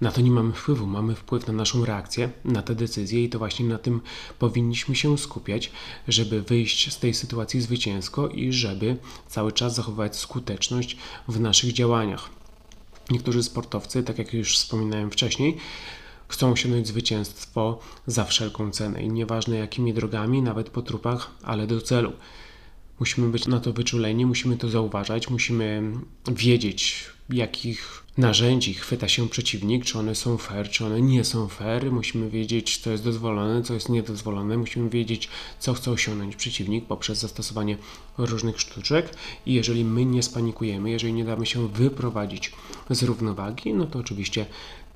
na 0.00 0.12
to 0.12 0.20
nie 0.20 0.30
mamy 0.30 0.52
wpływu, 0.52 0.86
mamy 0.86 1.14
wpływ 1.14 1.46
na 1.46 1.52
naszą 1.52 1.84
reakcję, 1.84 2.30
na 2.44 2.62
te 2.62 2.74
decyzje 2.74 3.24
i 3.24 3.28
to 3.28 3.38
właśnie 3.38 3.66
na 3.66 3.78
tym 3.78 4.00
powinniśmy 4.38 4.96
się 4.96 5.18
skupiać, 5.18 5.72
żeby 6.08 6.42
wyjść 6.42 6.92
z 6.92 6.98
tej 6.98 7.14
sytuacji 7.14 7.60
zwycięsko 7.60 8.28
i 8.28 8.52
żeby 8.52 8.96
cały 9.28 9.52
czas 9.52 9.74
zachować 9.74 10.16
skuteczność 10.16 10.96
w 11.28 11.40
naszych 11.40 11.72
działaniach. 11.72 12.30
Niektórzy 13.10 13.42
sportowcy, 13.42 14.02
tak 14.02 14.18
jak 14.18 14.34
już 14.34 14.58
wspominałem 14.58 15.10
wcześniej, 15.10 15.56
chcą 16.28 16.52
osiągnąć 16.52 16.86
zwycięstwo 16.86 17.78
za 18.06 18.24
wszelką 18.24 18.70
cenę 18.70 19.02
i 19.02 19.08
nieważne 19.08 19.56
jakimi 19.56 19.94
drogami, 19.94 20.42
nawet 20.42 20.70
po 20.70 20.82
trupach, 20.82 21.30
ale 21.42 21.66
do 21.66 21.80
celu. 21.80 22.12
Musimy 23.00 23.28
być 23.28 23.46
na 23.46 23.60
to 23.60 23.72
wyczuleni, 23.72 24.26
musimy 24.26 24.56
to 24.56 24.68
zauważać, 24.68 25.30
musimy 25.30 25.92
wiedzieć, 26.32 27.06
jakich 27.28 28.04
narzędzi 28.18 28.74
chwyta 28.74 29.08
się 29.08 29.28
przeciwnik, 29.28 29.84
czy 29.84 29.98
one 29.98 30.14
są 30.14 30.38
fair, 30.38 30.70
czy 30.70 30.86
one 30.86 31.00
nie 31.00 31.24
są 31.24 31.48
fair. 31.48 31.92
Musimy 31.92 32.30
wiedzieć, 32.30 32.78
co 32.78 32.90
jest 32.90 33.04
dozwolone, 33.04 33.62
co 33.62 33.74
jest 33.74 33.88
niedozwolone. 33.88 34.56
Musimy 34.56 34.90
wiedzieć, 34.90 35.28
co 35.58 35.74
chce 35.74 35.90
osiągnąć 35.90 36.36
przeciwnik 36.36 36.86
poprzez 36.86 37.18
zastosowanie 37.18 37.76
różnych 38.18 38.60
sztuczek. 38.60 39.14
I 39.46 39.54
jeżeli 39.54 39.84
my 39.84 40.04
nie 40.04 40.22
spanikujemy, 40.22 40.90
jeżeli 40.90 41.12
nie 41.12 41.24
damy 41.24 41.46
się 41.46 41.68
wyprowadzić 41.68 42.52
z 42.90 43.02
równowagi, 43.02 43.74
no 43.74 43.86
to 43.86 43.98
oczywiście 43.98 44.46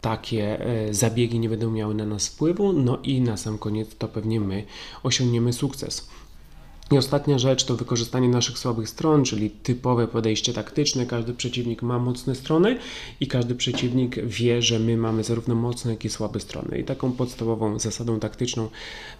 takie 0.00 0.60
e, 0.60 0.94
zabiegi 0.94 1.38
nie 1.38 1.48
będą 1.48 1.70
miały 1.70 1.94
na 1.94 2.06
nas 2.06 2.28
wpływu. 2.28 2.72
No 2.72 2.98
i 3.02 3.20
na 3.20 3.36
sam 3.36 3.58
koniec 3.58 3.88
to 3.98 4.08
pewnie 4.08 4.40
my 4.40 4.64
osiągniemy 5.02 5.52
sukces. 5.52 6.08
I 6.90 6.98
ostatnia 6.98 7.38
rzecz 7.38 7.64
to 7.64 7.76
wykorzystanie 7.76 8.28
naszych 8.28 8.58
słabych 8.58 8.88
stron, 8.88 9.24
czyli 9.24 9.50
typowe 9.50 10.08
podejście 10.08 10.52
taktyczne. 10.52 11.06
Każdy 11.06 11.34
przeciwnik 11.34 11.82
ma 11.82 11.98
mocne 11.98 12.34
strony 12.34 12.78
i 13.20 13.26
każdy 13.26 13.54
przeciwnik 13.54 14.24
wie, 14.24 14.62
że 14.62 14.78
my 14.78 14.96
mamy 14.96 15.24
zarówno 15.24 15.54
mocne, 15.54 15.90
jak 15.90 16.04
i 16.04 16.08
słabe 16.08 16.40
strony. 16.40 16.78
I 16.78 16.84
taką 16.84 17.12
podstawową 17.12 17.78
zasadą 17.78 18.20
taktyczną 18.20 18.68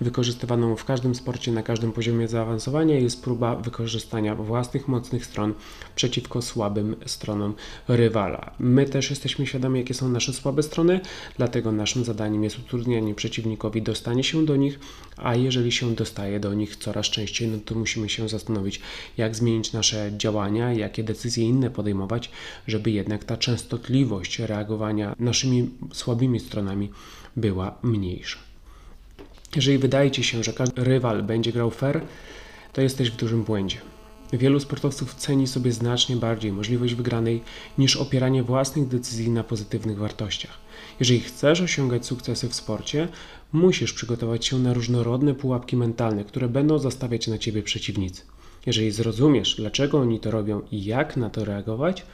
wykorzystywaną 0.00 0.76
w 0.76 0.84
każdym 0.84 1.14
sporcie 1.14 1.52
na 1.52 1.62
każdym 1.62 1.92
poziomie 1.92 2.28
zaawansowania 2.28 2.98
jest 2.98 3.22
próba 3.22 3.56
wykorzystania 3.56 4.34
własnych 4.34 4.88
mocnych 4.88 5.26
stron 5.26 5.54
przeciwko 5.96 6.42
słabym 6.42 6.96
stronom 7.06 7.54
rywala. 7.88 8.50
My 8.58 8.86
też 8.86 9.10
jesteśmy 9.10 9.46
świadomi, 9.46 9.80
jakie 9.80 9.94
są 9.94 10.08
nasze 10.08 10.32
słabe 10.32 10.62
strony, 10.62 11.00
dlatego 11.36 11.72
naszym 11.72 12.04
zadaniem 12.04 12.44
jest 12.44 12.58
utrudnianie 12.58 13.14
przeciwnikowi 13.14 13.82
dostanie 13.82 14.24
się 14.24 14.44
do 14.44 14.56
nich, 14.56 14.78
a 15.22 15.34
jeżeli 15.34 15.72
się 15.72 15.94
dostaje 15.94 16.40
do 16.40 16.54
nich 16.54 16.76
coraz 16.76 17.06
częściej, 17.06 17.48
no 17.48 17.58
to 17.64 17.74
musimy 17.74 18.08
się 18.08 18.28
zastanowić, 18.28 18.80
jak 19.16 19.36
zmienić 19.36 19.72
nasze 19.72 20.12
działania, 20.16 20.72
jakie 20.72 21.04
decyzje 21.04 21.44
inne 21.44 21.70
podejmować, 21.70 22.30
żeby 22.66 22.90
jednak 22.90 23.24
ta 23.24 23.36
częstotliwość 23.36 24.38
reagowania 24.38 25.16
naszymi 25.18 25.70
słabymi 25.92 26.40
stronami 26.40 26.90
była 27.36 27.78
mniejsza. 27.82 28.38
Jeżeli 29.56 29.78
wydaje 29.78 30.10
Ci 30.10 30.24
się, 30.24 30.44
że 30.44 30.52
każdy 30.52 30.84
rywal 30.84 31.22
będzie 31.22 31.52
grał 31.52 31.70
fair, 31.70 32.00
to 32.72 32.80
jesteś 32.80 33.10
w 33.10 33.16
dużym 33.16 33.44
błędzie. 33.44 33.78
Wielu 34.32 34.60
sportowców 34.60 35.14
ceni 35.14 35.46
sobie 35.46 35.72
znacznie 35.72 36.16
bardziej 36.16 36.52
możliwość 36.52 36.94
wygranej 36.94 37.42
niż 37.78 37.96
opieranie 37.96 38.42
własnych 38.42 38.88
decyzji 38.88 39.30
na 39.30 39.44
pozytywnych 39.44 39.98
wartościach. 39.98 40.67
Jeżeli 41.00 41.20
chcesz 41.20 41.60
osiągać 41.60 42.06
sukcesy 42.06 42.48
w 42.48 42.54
sporcie, 42.54 43.08
musisz 43.52 43.92
przygotować 43.92 44.46
się 44.46 44.58
na 44.58 44.74
różnorodne 44.74 45.34
pułapki 45.34 45.76
mentalne, 45.76 46.24
które 46.24 46.48
będą 46.48 46.78
zastawiać 46.78 47.26
na 47.26 47.38
ciebie 47.38 47.62
przeciwnicy. 47.62 48.22
Jeżeli 48.66 48.90
zrozumiesz, 48.90 49.54
dlaczego 49.54 49.98
oni 49.98 50.20
to 50.20 50.30
robią 50.30 50.62
i 50.72 50.84
jak 50.84 51.16
na 51.16 51.30
to 51.30 51.44
reagować, 51.44 52.06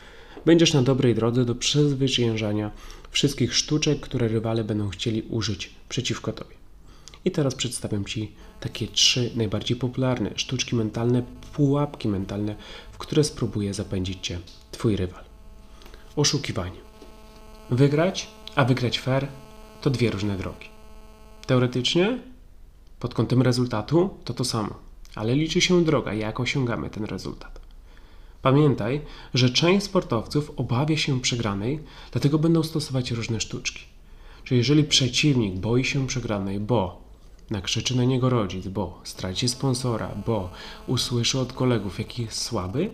będziesz 0.46 0.72
na 0.72 0.82
dobrej 0.82 1.14
drodze 1.14 1.44
do 1.44 1.54
przezwyciężania 1.54 2.70
wszystkich 3.10 3.54
sztuczek, 3.54 4.00
które 4.00 4.28
rywale 4.28 4.64
będą 4.64 4.88
chcieli 4.88 5.22
użyć 5.22 5.70
przeciwko 5.88 6.32
tobie. 6.32 6.54
I 7.24 7.30
teraz 7.30 7.54
przedstawiam 7.54 8.04
Ci 8.04 8.32
takie 8.60 8.88
trzy 8.88 9.30
najbardziej 9.36 9.76
popularne 9.76 10.30
sztuczki 10.36 10.76
mentalne, 10.76 11.22
pułapki 11.52 12.08
mentalne, 12.08 12.56
w 12.92 12.98
które 12.98 13.24
spróbuje 13.24 13.74
zapędzić 13.74 14.26
Cię 14.26 14.38
Twój 14.70 14.96
rywal. 14.96 15.24
Oszukiwanie. 16.16 16.80
Wygrać, 17.70 18.28
a 18.56 18.64
wygrać 18.64 18.98
fair 18.98 19.28
to 19.80 19.90
dwie 19.90 20.10
różne 20.10 20.36
drogi. 20.36 20.68
Teoretycznie, 21.46 22.18
pod 23.00 23.14
kątem 23.14 23.42
rezultatu, 23.42 24.10
to 24.24 24.34
to 24.34 24.44
samo, 24.44 24.74
ale 25.14 25.34
liczy 25.34 25.60
się 25.60 25.84
droga, 25.84 26.14
jak 26.14 26.40
osiągamy 26.40 26.90
ten 26.90 27.04
rezultat. 27.04 27.60
Pamiętaj, 28.42 29.00
że 29.34 29.50
część 29.50 29.86
sportowców 29.86 30.52
obawia 30.56 30.96
się 30.96 31.20
przegranej, 31.20 31.80
dlatego 32.12 32.38
będą 32.38 32.62
stosować 32.62 33.10
różne 33.10 33.40
sztuczki. 33.40 33.84
Że 34.44 34.54
jeżeli 34.54 34.84
przeciwnik 34.84 35.54
boi 35.54 35.84
się 35.84 36.06
przegranej, 36.06 36.60
bo 36.60 37.02
nakrzyczy 37.50 37.96
na 37.96 38.04
niego 38.04 38.30
rodzic, 38.30 38.68
bo 38.68 39.00
straci 39.04 39.48
sponsora, 39.48 40.10
bo 40.26 40.50
usłyszy 40.86 41.38
od 41.38 41.52
kolegów, 41.52 41.98
jaki 41.98 42.22
jest 42.22 42.42
słaby, 42.42 42.90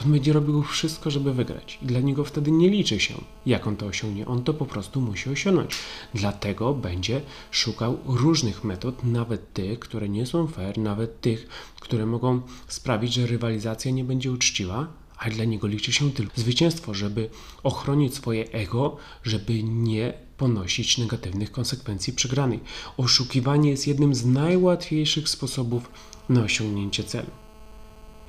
to 0.00 0.04
on 0.06 0.12
będzie 0.12 0.32
robił 0.32 0.62
wszystko, 0.62 1.10
żeby 1.10 1.34
wygrać. 1.34 1.78
I 1.82 1.86
dla 1.86 2.00
niego 2.00 2.24
wtedy 2.24 2.50
nie 2.50 2.70
liczy 2.70 3.00
się, 3.00 3.14
jak 3.46 3.66
on 3.66 3.76
to 3.76 3.86
osiągnie. 3.86 4.26
On 4.26 4.44
to 4.44 4.54
po 4.54 4.66
prostu 4.66 5.00
musi 5.00 5.30
osiągnąć. 5.30 5.74
Dlatego 6.14 6.74
będzie 6.74 7.20
szukał 7.50 7.98
różnych 8.06 8.64
metod, 8.64 9.04
nawet 9.04 9.52
tych, 9.52 9.78
które 9.78 10.08
nie 10.08 10.26
są 10.26 10.46
fair, 10.46 10.78
nawet 10.78 11.20
tych, 11.20 11.48
które 11.80 12.06
mogą 12.06 12.40
sprawić, 12.68 13.12
że 13.12 13.26
rywalizacja 13.26 13.90
nie 13.90 14.04
będzie 14.04 14.32
uczciwa, 14.32 14.86
ale 15.18 15.34
dla 15.34 15.44
niego 15.44 15.66
liczy 15.66 15.92
się 15.92 16.12
tylko 16.12 16.32
zwycięstwo, 16.40 16.94
żeby 16.94 17.30
ochronić 17.62 18.14
swoje 18.14 18.52
ego, 18.52 18.96
żeby 19.22 19.62
nie 19.62 20.12
ponosić 20.36 20.98
negatywnych 20.98 21.52
konsekwencji 21.52 22.12
przegranej. 22.12 22.60
Oszukiwanie 22.96 23.70
jest 23.70 23.86
jednym 23.86 24.14
z 24.14 24.24
najłatwiejszych 24.26 25.28
sposobów 25.28 25.90
na 26.28 26.42
osiągnięcie 26.42 27.04
celu. 27.04 27.30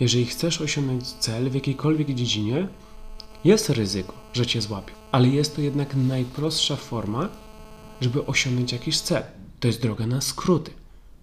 Jeżeli 0.01 0.25
chcesz 0.25 0.61
osiągnąć 0.61 1.07
cel 1.07 1.49
w 1.49 1.55
jakiejkolwiek 1.55 2.13
dziedzinie, 2.13 2.67
jest 3.43 3.69
ryzyko, 3.69 4.13
że 4.33 4.45
cię 4.45 4.61
złapią, 4.61 4.93
ale 5.11 5.27
jest 5.27 5.55
to 5.55 5.61
jednak 5.61 5.95
najprostsza 5.95 6.75
forma, 6.75 7.29
żeby 8.01 8.25
osiągnąć 8.25 8.71
jakiś 8.71 8.99
cel. 8.99 9.23
To 9.59 9.67
jest 9.67 9.81
droga 9.81 10.07
na 10.07 10.21
skróty. 10.21 10.71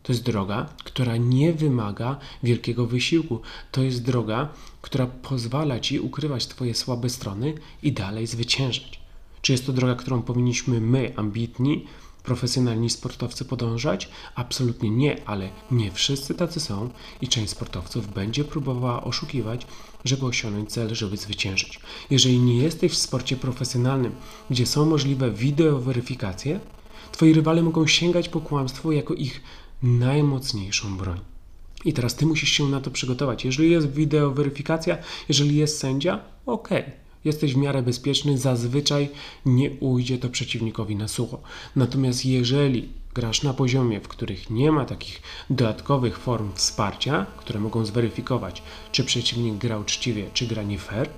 To 0.02 0.12
jest 0.12 0.25
droga, 0.25 0.68
która 0.85 1.16
nie 1.16 1.52
wymaga 1.52 2.16
wielkiego 2.42 2.87
wysiłku. 2.87 3.40
To 3.73 3.82
jest 3.82 4.04
droga, 4.04 4.49
która 4.82 5.06
pozwala 5.06 5.80
ci 5.80 6.00
ukrywać 6.00 6.47
Twoje 6.47 6.75
słabe 6.75 7.11
strony 7.11 7.54
i 7.82 7.92
dalej 7.92 8.26
zwyciężać. 8.26 9.00
Czy 9.42 9.52
jest 9.52 9.66
to 9.66 9.73
droga, 9.73 9.94
którą 9.94 10.23
powinniśmy 10.23 10.80
my, 10.80 11.12
ambitni, 11.16 11.87
profesjonalni 12.22 12.90
sportowcy 12.90 13.44
podążać? 13.44 14.08
Absolutnie 14.34 14.90
nie, 14.90 15.28
ale 15.28 15.48
nie 15.70 15.92
wszyscy 15.92 16.34
tacy 16.34 16.60
są 16.60 16.90
i 17.20 17.28
część 17.28 17.50
sportowców 17.50 18.14
będzie 18.14 18.44
próbowała 18.44 19.04
oszukiwać, 19.04 19.66
żeby 20.04 20.26
osiągnąć 20.26 20.72
cel, 20.72 20.94
żeby 20.94 21.16
zwyciężyć. 21.16 21.80
Jeżeli 22.10 22.38
nie 22.38 22.56
jesteś 22.56 22.92
w 22.92 22.96
sporcie 22.96 23.37
profesjonalnym, 23.37 24.12
gdzie 24.50 24.66
są 24.66 24.87
możliwe 24.87 25.30
wideoweryfikacje, 25.30 26.60
twoi 27.12 27.32
rywale 27.32 27.62
mogą 27.62 27.87
sięgać 27.87 28.28
po 28.28 28.40
kłamstwo 28.40 28.92
jako 28.92 29.14
ich 29.14 29.42
najmocniejszą 29.82 30.96
broń. 30.96 31.20
I 31.84 31.92
teraz 31.92 32.14
ty 32.14 32.26
musisz 32.26 32.50
się 32.50 32.68
na 32.68 32.80
to 32.80 32.90
przygotować. 32.90 33.44
Jeżeli 33.44 33.70
jest 33.70 33.92
wideoweryfikacja, 33.92 34.98
jeżeli 35.28 35.56
jest 35.56 35.78
sędzia, 35.78 36.20
ok, 36.46 36.68
jesteś 37.25 37.54
w 37.54 37.56
miarę 37.56 37.82
bezpieczny, 37.82 38.38
zazwyczaj 38.38 39.08
nie 39.46 39.70
ujdzie 39.70 40.18
to 40.18 40.28
przeciwnikowi 40.28 40.96
na 40.96 41.08
sucho. 41.08 41.40
Natomiast 41.76 42.26
jeżeli 42.26 42.88
grasz 43.14 43.42
na 43.42 43.54
poziomie, 43.54 44.00
w 44.00 44.08
których 44.08 44.50
nie 44.50 44.72
ma 44.72 44.84
takich 44.84 45.22
dodatkowych 45.50 46.18
form 46.18 46.52
wsparcia, 46.54 47.26
które 47.37 47.60
mogą 47.60 47.84
zweryfikować, 47.84 48.62
czy 48.92 49.04
przeciwnik 49.04 49.54
gra 49.54 49.78
uczciwie, 49.78 50.30
czy 50.34 50.46
gra 50.46 50.62
nie 50.62 50.78
fair, 50.78 51.08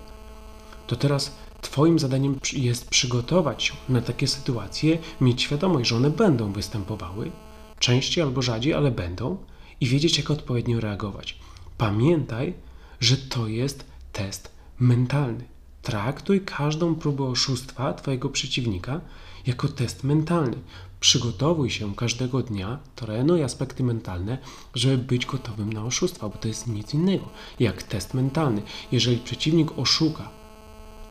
to 0.87 0.97
teraz 0.97 1.33
Twoim 1.61 1.99
zadaniem 1.99 2.39
jest 2.53 2.89
przygotować 2.89 3.63
się 3.63 3.75
na 3.89 4.01
takie 4.01 4.27
sytuacje, 4.27 4.99
mieć 5.21 5.43
świadomość, 5.43 5.89
że 5.89 5.97
one 5.97 6.11
będą 6.11 6.53
występowały, 6.53 7.31
częściej 7.79 8.25
albo 8.25 8.43
rzadziej, 8.43 8.75
ale 8.75 8.91
będą, 8.91 9.37
i 9.81 9.87
wiedzieć, 9.87 10.19
jak 10.19 10.31
odpowiednio 10.31 10.81
reagować. 10.81 11.39
Pamiętaj, 11.79 12.55
że 13.01 13.17
to 13.17 13.49
jest 13.49 13.85
test 14.13 14.53
mentalny. 14.79 15.45
Traktuj 15.83 16.41
każdą 16.41 16.95
próbę 16.95 17.25
oszustwa 17.25 17.95
Twojego 17.95 18.29
przeciwnika 18.29 19.01
jako 19.47 19.69
test 19.69 20.05
mentalny. 20.05 20.57
Przygotowuj 21.01 21.71
się 21.71 21.95
każdego 21.95 22.43
dnia, 22.43 22.79
trenuj 22.97 23.43
aspekty 23.43 23.85
mentalne, 23.85 24.39
żeby 24.75 24.99
być 24.99 25.27
gotowym 25.27 25.73
na 25.73 25.85
oszustwa, 25.85 26.29
bo 26.29 26.39
to 26.39 26.49
jest 26.49 26.67
nic 26.67 26.95
innego 26.95 27.29
jak 27.61 27.83
test 27.83 28.15
mentalny. 28.15 28.63
Jeżeli 28.93 29.17
przeciwnik 29.17 29.79
oszuka, 29.79 30.31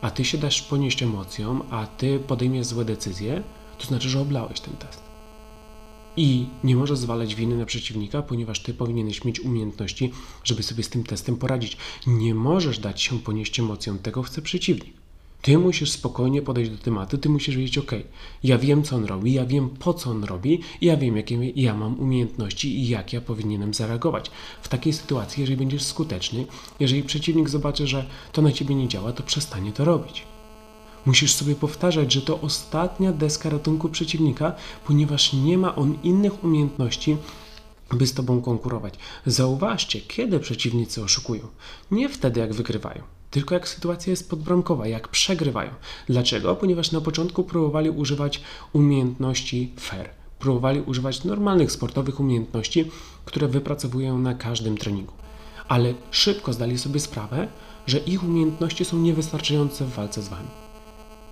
a 0.01 0.11
ty 0.11 0.25
się 0.25 0.37
dasz 0.37 0.61
ponieść 0.61 1.03
emocjom, 1.03 1.63
a 1.69 1.87
ty 1.87 2.19
podejmiesz 2.19 2.65
złe 2.67 2.85
decyzje, 2.85 3.43
to 3.77 3.87
znaczy, 3.87 4.09
że 4.09 4.21
oblałeś 4.21 4.59
ten 4.59 4.73
test. 4.73 5.08
I 6.17 6.45
nie 6.63 6.75
możesz 6.75 6.97
zwalać 6.97 7.35
winy 7.35 7.57
na 7.57 7.65
przeciwnika, 7.65 8.21
ponieważ 8.21 8.63
ty 8.63 8.73
powinieneś 8.73 9.25
mieć 9.25 9.39
umiejętności, 9.39 10.11
żeby 10.43 10.63
sobie 10.63 10.83
z 10.83 10.89
tym 10.89 11.03
testem 11.03 11.35
poradzić. 11.35 11.77
Nie 12.07 12.35
możesz 12.35 12.79
dać 12.79 13.01
się 13.01 13.19
ponieść 13.19 13.59
emocjom, 13.59 13.99
tego 13.99 14.23
chce 14.23 14.41
przeciwnik. 14.41 14.93
Ty 15.41 15.57
musisz 15.57 15.91
spokojnie 15.91 16.41
podejść 16.41 16.71
do 16.71 16.77
tematu, 16.77 17.17
ty 17.17 17.29
musisz 17.29 17.55
wiedzieć, 17.55 17.77
ok, 17.77 17.91
ja 18.43 18.57
wiem, 18.57 18.83
co 18.83 18.95
on 18.95 19.05
robi, 19.05 19.33
ja 19.33 19.45
wiem, 19.45 19.69
po 19.69 19.93
co 19.93 20.11
on 20.11 20.23
robi, 20.23 20.61
ja 20.81 20.97
wiem, 20.97 21.17
jakie 21.17 21.51
ja 21.55 21.75
mam 21.75 21.99
umiejętności 21.99 22.79
i 22.79 22.87
jak 22.87 23.13
ja 23.13 23.21
powinienem 23.21 23.73
zareagować. 23.73 24.31
W 24.61 24.67
takiej 24.67 24.93
sytuacji, 24.93 25.41
jeżeli 25.41 25.57
będziesz 25.57 25.83
skuteczny, 25.83 26.45
jeżeli 26.79 27.03
przeciwnik 27.03 27.49
zobaczy, 27.49 27.87
że 27.87 28.05
to 28.31 28.41
na 28.41 28.51
ciebie 28.51 28.75
nie 28.75 28.87
działa, 28.87 29.13
to 29.13 29.23
przestanie 29.23 29.71
to 29.71 29.85
robić. 29.85 30.23
Musisz 31.05 31.33
sobie 31.33 31.55
powtarzać, 31.55 32.13
że 32.13 32.21
to 32.21 32.41
ostatnia 32.41 33.13
deska 33.13 33.49
ratunku 33.49 33.89
przeciwnika, 33.89 34.53
ponieważ 34.85 35.33
nie 35.33 35.57
ma 35.57 35.75
on 35.75 35.97
innych 36.03 36.43
umiejętności, 36.43 37.17
by 37.93 38.07
z 38.07 38.13
tobą 38.13 38.41
konkurować. 38.41 38.93
Zauważcie, 39.25 40.01
kiedy 40.01 40.39
przeciwnicy 40.39 41.03
oszukują. 41.03 41.47
Nie 41.91 42.09
wtedy, 42.09 42.39
jak 42.39 42.53
wygrywają, 42.53 43.03
tylko 43.31 43.53
jak 43.55 43.67
sytuacja 43.67 44.11
jest 44.11 44.29
podbramkowa, 44.29 44.87
jak 44.87 45.07
przegrywają. 45.07 45.71
Dlaczego? 46.07 46.55
Ponieważ 46.55 46.91
na 46.91 47.01
początku 47.01 47.43
próbowali 47.43 47.89
używać 47.89 48.41
umiejętności 48.73 49.73
fair. 49.79 50.09
Próbowali 50.39 50.81
używać 50.81 51.23
normalnych 51.23 51.71
sportowych 51.71 52.19
umiejętności, 52.19 52.91
które 53.25 53.47
wypracowują 53.47 54.17
na 54.17 54.33
każdym 54.33 54.77
treningu. 54.77 55.13
Ale 55.67 55.93
szybko 56.11 56.53
zdali 56.53 56.77
sobie 56.77 56.99
sprawę, 56.99 57.47
że 57.87 57.97
ich 57.97 58.23
umiejętności 58.23 58.85
są 58.85 58.97
niewystarczające 58.97 59.85
w 59.85 59.93
walce 59.93 60.21
z 60.21 60.27
wami 60.27 60.68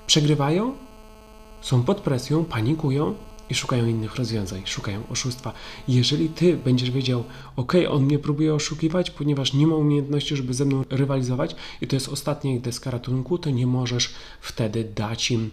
przegrywają, 0.08 0.74
są 1.62 1.84
pod 1.84 2.02
presją, 2.02 2.46
panikują 2.46 3.16
i 3.50 3.56
szukają 3.56 3.86
innych 3.86 4.16
rozwiązań, 4.16 4.62
szukają 4.66 5.04
oszustwa. 5.10 5.54
Jeżeli 5.88 6.30
ty 6.30 6.58
będziesz 6.58 6.92
wiedział, 6.92 7.24
ok, 7.56 7.74
on 7.90 8.04
mnie 8.04 8.20
próbuje 8.20 8.54
oszukiwać, 8.54 9.12
ponieważ 9.12 9.54
nie 9.54 9.68
ma 9.68 9.76
umiejętności, 9.76 10.36
żeby 10.36 10.54
ze 10.54 10.66
mną 10.66 10.84
rywalizować 10.90 11.56
i 11.82 11.88
to 11.88 11.96
jest 11.96 12.10
ostatnia 12.10 12.56
ich 12.56 12.62
deska 12.62 12.92
ratunku, 12.92 13.38
to 13.38 13.50
nie 13.50 13.68
możesz 13.68 14.14
wtedy 14.42 14.84
dać 14.84 15.32
im 15.32 15.52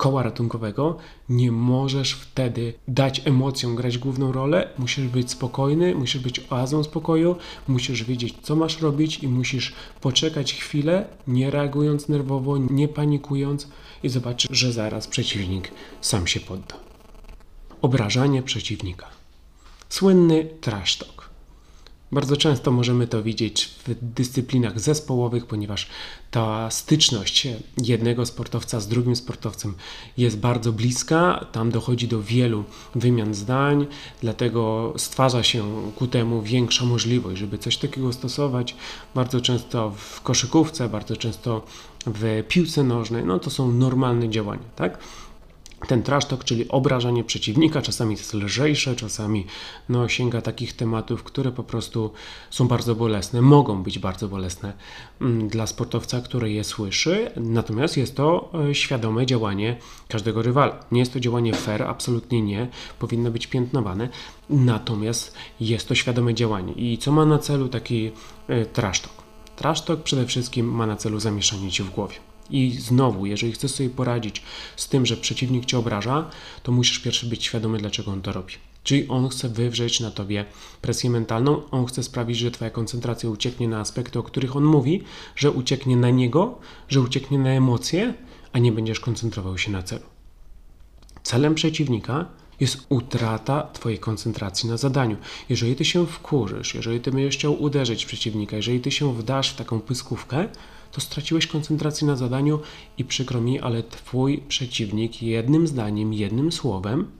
koła 0.00 0.22
ratunkowego, 0.22 0.96
nie 1.28 1.52
możesz 1.52 2.12
wtedy 2.12 2.74
dać 2.88 3.22
emocjom 3.24 3.76
grać 3.76 3.98
główną 3.98 4.32
rolę. 4.32 4.68
Musisz 4.78 5.08
być 5.08 5.30
spokojny, 5.30 5.94
musisz 5.94 6.22
być 6.22 6.40
oazą 6.50 6.84
spokoju, 6.84 7.36
musisz 7.68 8.04
wiedzieć, 8.04 8.34
co 8.42 8.56
masz 8.56 8.80
robić 8.80 9.18
i 9.18 9.28
musisz 9.28 9.72
poczekać 10.00 10.54
chwilę, 10.54 11.06
nie 11.26 11.50
reagując 11.50 12.08
nerwowo, 12.08 12.58
nie 12.58 12.88
panikując 12.88 13.68
i 14.02 14.08
zobaczysz, 14.08 14.58
że 14.58 14.72
zaraz 14.72 15.06
przeciwnik 15.06 15.70
sam 16.00 16.26
się 16.26 16.40
podda. 16.40 16.76
Obrażanie 17.82 18.42
przeciwnika. 18.42 19.06
Słynny 19.88 20.48
trash 20.60 20.96
talk. 20.96 21.29
Bardzo 22.12 22.36
często 22.36 22.70
możemy 22.70 23.06
to 23.06 23.22
widzieć 23.22 23.64
w 23.86 23.94
dyscyplinach 24.02 24.80
zespołowych, 24.80 25.46
ponieważ 25.46 25.86
ta 26.30 26.70
styczność 26.70 27.48
jednego 27.82 28.26
sportowca 28.26 28.80
z 28.80 28.88
drugim 28.88 29.16
sportowcem 29.16 29.74
jest 30.16 30.38
bardzo 30.38 30.72
bliska. 30.72 31.46
Tam 31.52 31.70
dochodzi 31.70 32.08
do 32.08 32.22
wielu 32.22 32.64
wymian 32.94 33.34
zdań, 33.34 33.86
dlatego 34.20 34.94
stwarza 34.96 35.42
się 35.42 35.92
ku 35.96 36.06
temu 36.06 36.42
większa 36.42 36.84
możliwość, 36.84 37.40
żeby 37.40 37.58
coś 37.58 37.76
takiego 37.76 38.12
stosować. 38.12 38.76
Bardzo 39.14 39.40
często 39.40 39.90
w 39.96 40.20
koszykówce, 40.20 40.88
bardzo 40.88 41.16
często 41.16 41.64
w 42.06 42.44
piłce 42.48 42.84
nożnej, 42.84 43.24
no 43.24 43.38
to 43.38 43.50
są 43.50 43.72
normalne 43.72 44.30
działania, 44.30 44.64
tak? 44.76 44.98
Ten 45.86 46.02
trash 46.02 46.24
talk, 46.24 46.44
czyli 46.44 46.68
obrażanie 46.68 47.24
przeciwnika, 47.24 47.82
czasami 47.82 48.16
jest 48.16 48.34
lżejsze, 48.34 48.96
czasami 48.96 49.46
no, 49.88 50.08
sięga 50.08 50.42
takich 50.42 50.72
tematów, 50.72 51.24
które 51.24 51.52
po 51.52 51.62
prostu 51.62 52.12
są 52.50 52.68
bardzo 52.68 52.94
bolesne, 52.94 53.42
mogą 53.42 53.82
być 53.82 53.98
bardzo 53.98 54.28
bolesne 54.28 54.72
mm, 55.20 55.48
dla 55.48 55.66
sportowca, 55.66 56.20
który 56.20 56.52
je 56.52 56.64
słyszy, 56.64 57.30
natomiast 57.36 57.96
jest 57.96 58.16
to 58.16 58.52
e, 58.70 58.74
świadome 58.74 59.26
działanie 59.26 59.76
każdego 60.08 60.42
rywala. 60.42 60.80
Nie 60.92 61.00
jest 61.00 61.12
to 61.12 61.20
działanie 61.20 61.54
fair, 61.54 61.82
absolutnie 61.82 62.42
nie, 62.42 62.68
powinno 62.98 63.30
być 63.30 63.46
piętnowane, 63.46 64.08
natomiast 64.50 65.34
jest 65.60 65.88
to 65.88 65.94
świadome 65.94 66.34
działanie. 66.34 66.72
I 66.72 66.98
co 66.98 67.12
ma 67.12 67.26
na 67.26 67.38
celu 67.38 67.68
taki 67.68 68.10
e, 68.48 68.66
trash 68.66 69.00
talk? 69.00 69.14
Trash 69.56 69.82
talk 69.82 70.02
przede 70.02 70.26
wszystkim 70.26 70.66
ma 70.66 70.86
na 70.86 70.96
celu 70.96 71.20
zamieszanie 71.20 71.70
ci 71.70 71.82
w 71.82 71.90
głowie. 71.90 72.29
I 72.50 72.70
znowu, 72.70 73.26
jeżeli 73.26 73.52
chcesz 73.52 73.70
sobie 73.70 73.90
poradzić 73.90 74.42
z 74.76 74.88
tym, 74.88 75.06
że 75.06 75.16
przeciwnik 75.16 75.64
cię 75.64 75.78
obraża, 75.78 76.30
to 76.62 76.72
musisz 76.72 76.98
pierwszy 76.98 77.26
być 77.26 77.44
świadomy, 77.44 77.78
dlaczego 77.78 78.10
on 78.10 78.22
to 78.22 78.32
robi. 78.32 78.54
Czyli 78.84 79.08
on 79.08 79.28
chce 79.28 79.48
wywrzeć 79.48 80.00
na 80.00 80.10
tobie 80.10 80.44
presję 80.82 81.10
mentalną, 81.10 81.70
on 81.70 81.86
chce 81.86 82.02
sprawić, 82.02 82.38
że 82.38 82.50
twoja 82.50 82.70
koncentracja 82.70 83.30
ucieknie 83.30 83.68
na 83.68 83.80
aspekty, 83.80 84.18
o 84.18 84.22
których 84.22 84.56
on 84.56 84.64
mówi, 84.64 85.02
że 85.36 85.50
ucieknie 85.50 85.96
na 85.96 86.10
niego, 86.10 86.58
że 86.88 87.00
ucieknie 87.00 87.38
na 87.38 87.50
emocje, 87.50 88.14
a 88.52 88.58
nie 88.58 88.72
będziesz 88.72 89.00
koncentrował 89.00 89.58
się 89.58 89.70
na 89.70 89.82
celu. 89.82 90.04
Celem 91.22 91.54
przeciwnika 91.54 92.26
jest 92.60 92.86
utrata 92.88 93.62
Twojej 93.72 93.98
koncentracji 93.98 94.68
na 94.68 94.76
zadaniu. 94.76 95.16
Jeżeli 95.48 95.76
Ty 95.76 95.84
się 95.84 96.06
wkurzysz, 96.06 96.74
jeżeli 96.74 97.00
Ty 97.00 97.10
będziesz 97.10 97.36
chciał 97.36 97.62
uderzyć 97.62 98.06
przeciwnika, 98.06 98.56
jeżeli 98.56 98.80
Ty 98.80 98.90
się 98.90 99.14
wdasz 99.14 99.50
w 99.50 99.56
taką 99.56 99.80
pyskówkę, 99.80 100.48
to 100.92 101.00
straciłeś 101.00 101.46
koncentrację 101.46 102.06
na 102.06 102.16
zadaniu 102.16 102.60
i 102.98 103.04
przykro 103.04 103.40
mi, 103.40 103.60
ale 103.60 103.82
Twój 103.82 104.38
przeciwnik 104.38 105.22
jednym 105.22 105.66
zdaniem, 105.66 106.14
jednym 106.14 106.52
słowem, 106.52 107.10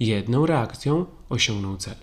jedną 0.00 0.46
reakcją 0.46 1.04
osiągnął 1.28 1.76
cel. 1.76 1.94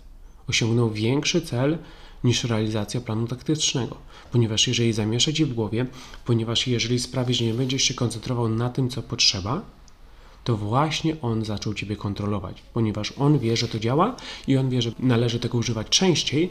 Osiągnął 0.49 0.91
większy 0.91 1.41
cel 1.41 1.77
niż 2.23 2.43
realizacja 2.43 3.01
planu 3.01 3.27
taktycznego, 3.27 3.97
ponieważ 4.31 4.67
jeżeli 4.67 4.93
zamiesza 4.93 5.33
Ci 5.33 5.45
w 5.45 5.53
głowie, 5.53 5.85
ponieważ 6.25 6.67
jeżeli 6.67 6.99
sprawi, 6.99 7.33
że 7.33 7.45
nie 7.45 7.53
będziesz 7.53 7.83
się 7.83 7.93
koncentrował 7.93 8.49
na 8.49 8.69
tym, 8.69 8.89
co 8.89 9.01
potrzeba, 9.01 9.61
to 10.43 10.57
właśnie 10.57 11.21
on 11.21 11.45
zaczął 11.45 11.73
Ciebie 11.73 11.95
kontrolować, 11.95 12.63
ponieważ 12.73 13.11
on 13.11 13.39
wie, 13.39 13.57
że 13.57 13.67
to 13.67 13.79
działa 13.79 14.15
i 14.47 14.57
on 14.57 14.69
wie, 14.69 14.81
że 14.81 14.91
należy 14.99 15.39
tego 15.39 15.57
używać 15.57 15.89
częściej, 15.89 16.49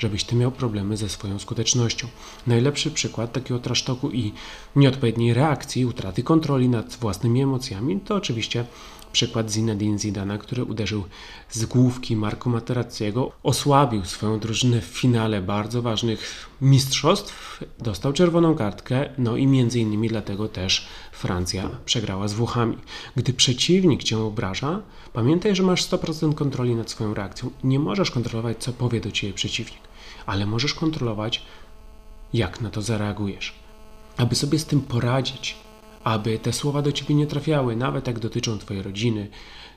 żebyś 0.00 0.24
Ty 0.24 0.36
miał 0.36 0.52
problemy 0.52 0.96
ze 0.96 1.08
swoją 1.08 1.38
skutecznością. 1.38 2.08
Najlepszy 2.46 2.90
przykład 2.90 3.32
takiego 3.32 3.60
trasztoku 3.60 4.10
i 4.10 4.32
nieodpowiedniej 4.76 5.34
reakcji, 5.34 5.86
utraty 5.86 6.22
kontroli 6.22 6.68
nad 6.68 6.96
własnymi 6.96 7.42
emocjami 7.42 8.00
to 8.00 8.14
oczywiście 8.14 8.64
Przykład 9.12 9.50
Zinedine 9.50 9.98
Zidana, 9.98 10.38
który 10.38 10.64
uderzył 10.64 11.04
z 11.50 11.64
główki 11.64 12.16
Marco 12.16 12.50
Materazziego, 12.50 13.32
osłabił 13.42 14.04
swoją 14.04 14.38
drużynę 14.38 14.80
w 14.80 14.84
finale 14.84 15.42
bardzo 15.42 15.82
ważnych 15.82 16.48
mistrzostw, 16.60 17.64
dostał 17.78 18.12
czerwoną 18.12 18.54
kartkę, 18.54 19.10
no 19.18 19.36
i 19.36 19.46
między 19.46 19.80
innymi 19.80 20.08
dlatego 20.08 20.48
też 20.48 20.88
Francja 21.12 21.70
przegrała 21.84 22.28
z 22.28 22.32
Włochami. 22.32 22.76
Gdy 23.16 23.32
przeciwnik 23.32 24.04
cię 24.04 24.18
obraża, 24.18 24.82
pamiętaj, 25.12 25.56
że 25.56 25.62
masz 25.62 25.84
100% 25.84 26.34
kontroli 26.34 26.74
nad 26.74 26.90
swoją 26.90 27.14
reakcją. 27.14 27.50
Nie 27.64 27.78
możesz 27.78 28.10
kontrolować, 28.10 28.56
co 28.58 28.72
powie 28.72 29.00
do 29.00 29.10
ciebie 29.10 29.32
przeciwnik, 29.32 29.80
ale 30.26 30.46
możesz 30.46 30.74
kontrolować, 30.74 31.42
jak 32.32 32.60
na 32.60 32.70
to 32.70 32.82
zareagujesz. 32.82 33.54
Aby 34.16 34.34
sobie 34.34 34.58
z 34.58 34.64
tym 34.64 34.80
poradzić, 34.80 35.56
aby 36.04 36.38
te 36.38 36.52
słowa 36.52 36.82
do 36.82 36.92
ciebie 36.92 37.14
nie 37.14 37.26
trafiały, 37.26 37.76
nawet 37.76 38.06
jak 38.06 38.18
dotyczą 38.18 38.58
twojej 38.58 38.82
rodziny, 38.82 39.28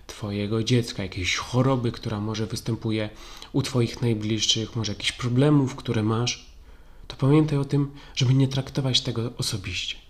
twojego 0.08 0.64
dziecka, 0.64 1.04
jakiejś 1.04 1.36
choroby, 1.36 1.92
która 1.92 2.20
może 2.20 2.46
występuje 2.46 3.10
u 3.54 3.62
twoich 3.62 4.02
najbliższych, 4.02 4.76
może 4.76 4.92
jakichś 4.92 5.12
problemów, 5.12 5.76
które 5.76 6.04
masz, 6.04 6.46
to 7.08 7.16
pamiętaj 7.16 7.58
o 7.58 7.66
tym, 7.66 7.92
żeby 8.16 8.34
nie 8.34 8.48
traktować 8.48 9.02
tego 9.02 9.32
osobiście. 9.38 10.03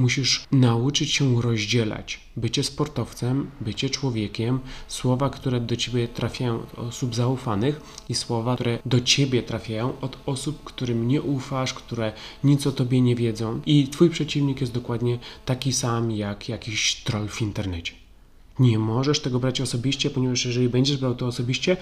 Musisz 0.00 0.44
nauczyć 0.52 1.12
się 1.12 1.42
rozdzielać 1.42 2.20
bycie 2.36 2.64
sportowcem, 2.64 3.50
bycie 3.60 3.90
człowiekiem, 3.90 4.60
słowa, 4.88 5.30
które 5.30 5.60
do 5.60 5.76
ciebie 5.76 6.08
trafiają 6.08 6.58
od 6.58 6.78
osób 6.78 7.14
zaufanych 7.14 7.80
i 8.08 8.14
słowa, 8.14 8.54
które 8.54 8.78
do 8.86 9.00
ciebie 9.00 9.42
trafiają 9.42 10.00
od 10.00 10.18
osób, 10.26 10.64
którym 10.64 11.08
nie 11.08 11.22
ufasz, 11.22 11.74
które 11.74 12.12
nic 12.44 12.66
o 12.66 12.72
tobie 12.72 13.00
nie 13.00 13.16
wiedzą. 13.16 13.60
I 13.66 13.88
twój 13.88 14.10
przeciwnik 14.10 14.60
jest 14.60 14.72
dokładnie 14.72 15.18
taki 15.44 15.72
sam 15.72 16.10
jak 16.10 16.48
jakiś 16.48 16.94
troll 16.94 17.28
w 17.28 17.42
internecie. 17.42 17.99
Nie 18.60 18.78
możesz 18.78 19.20
tego 19.20 19.40
brać 19.40 19.60
osobiście, 19.60 20.10
ponieważ 20.10 20.44
jeżeli 20.44 20.68
będziesz 20.68 20.96
brał 20.96 21.14
to 21.14 21.26
osobiście, 21.26 21.76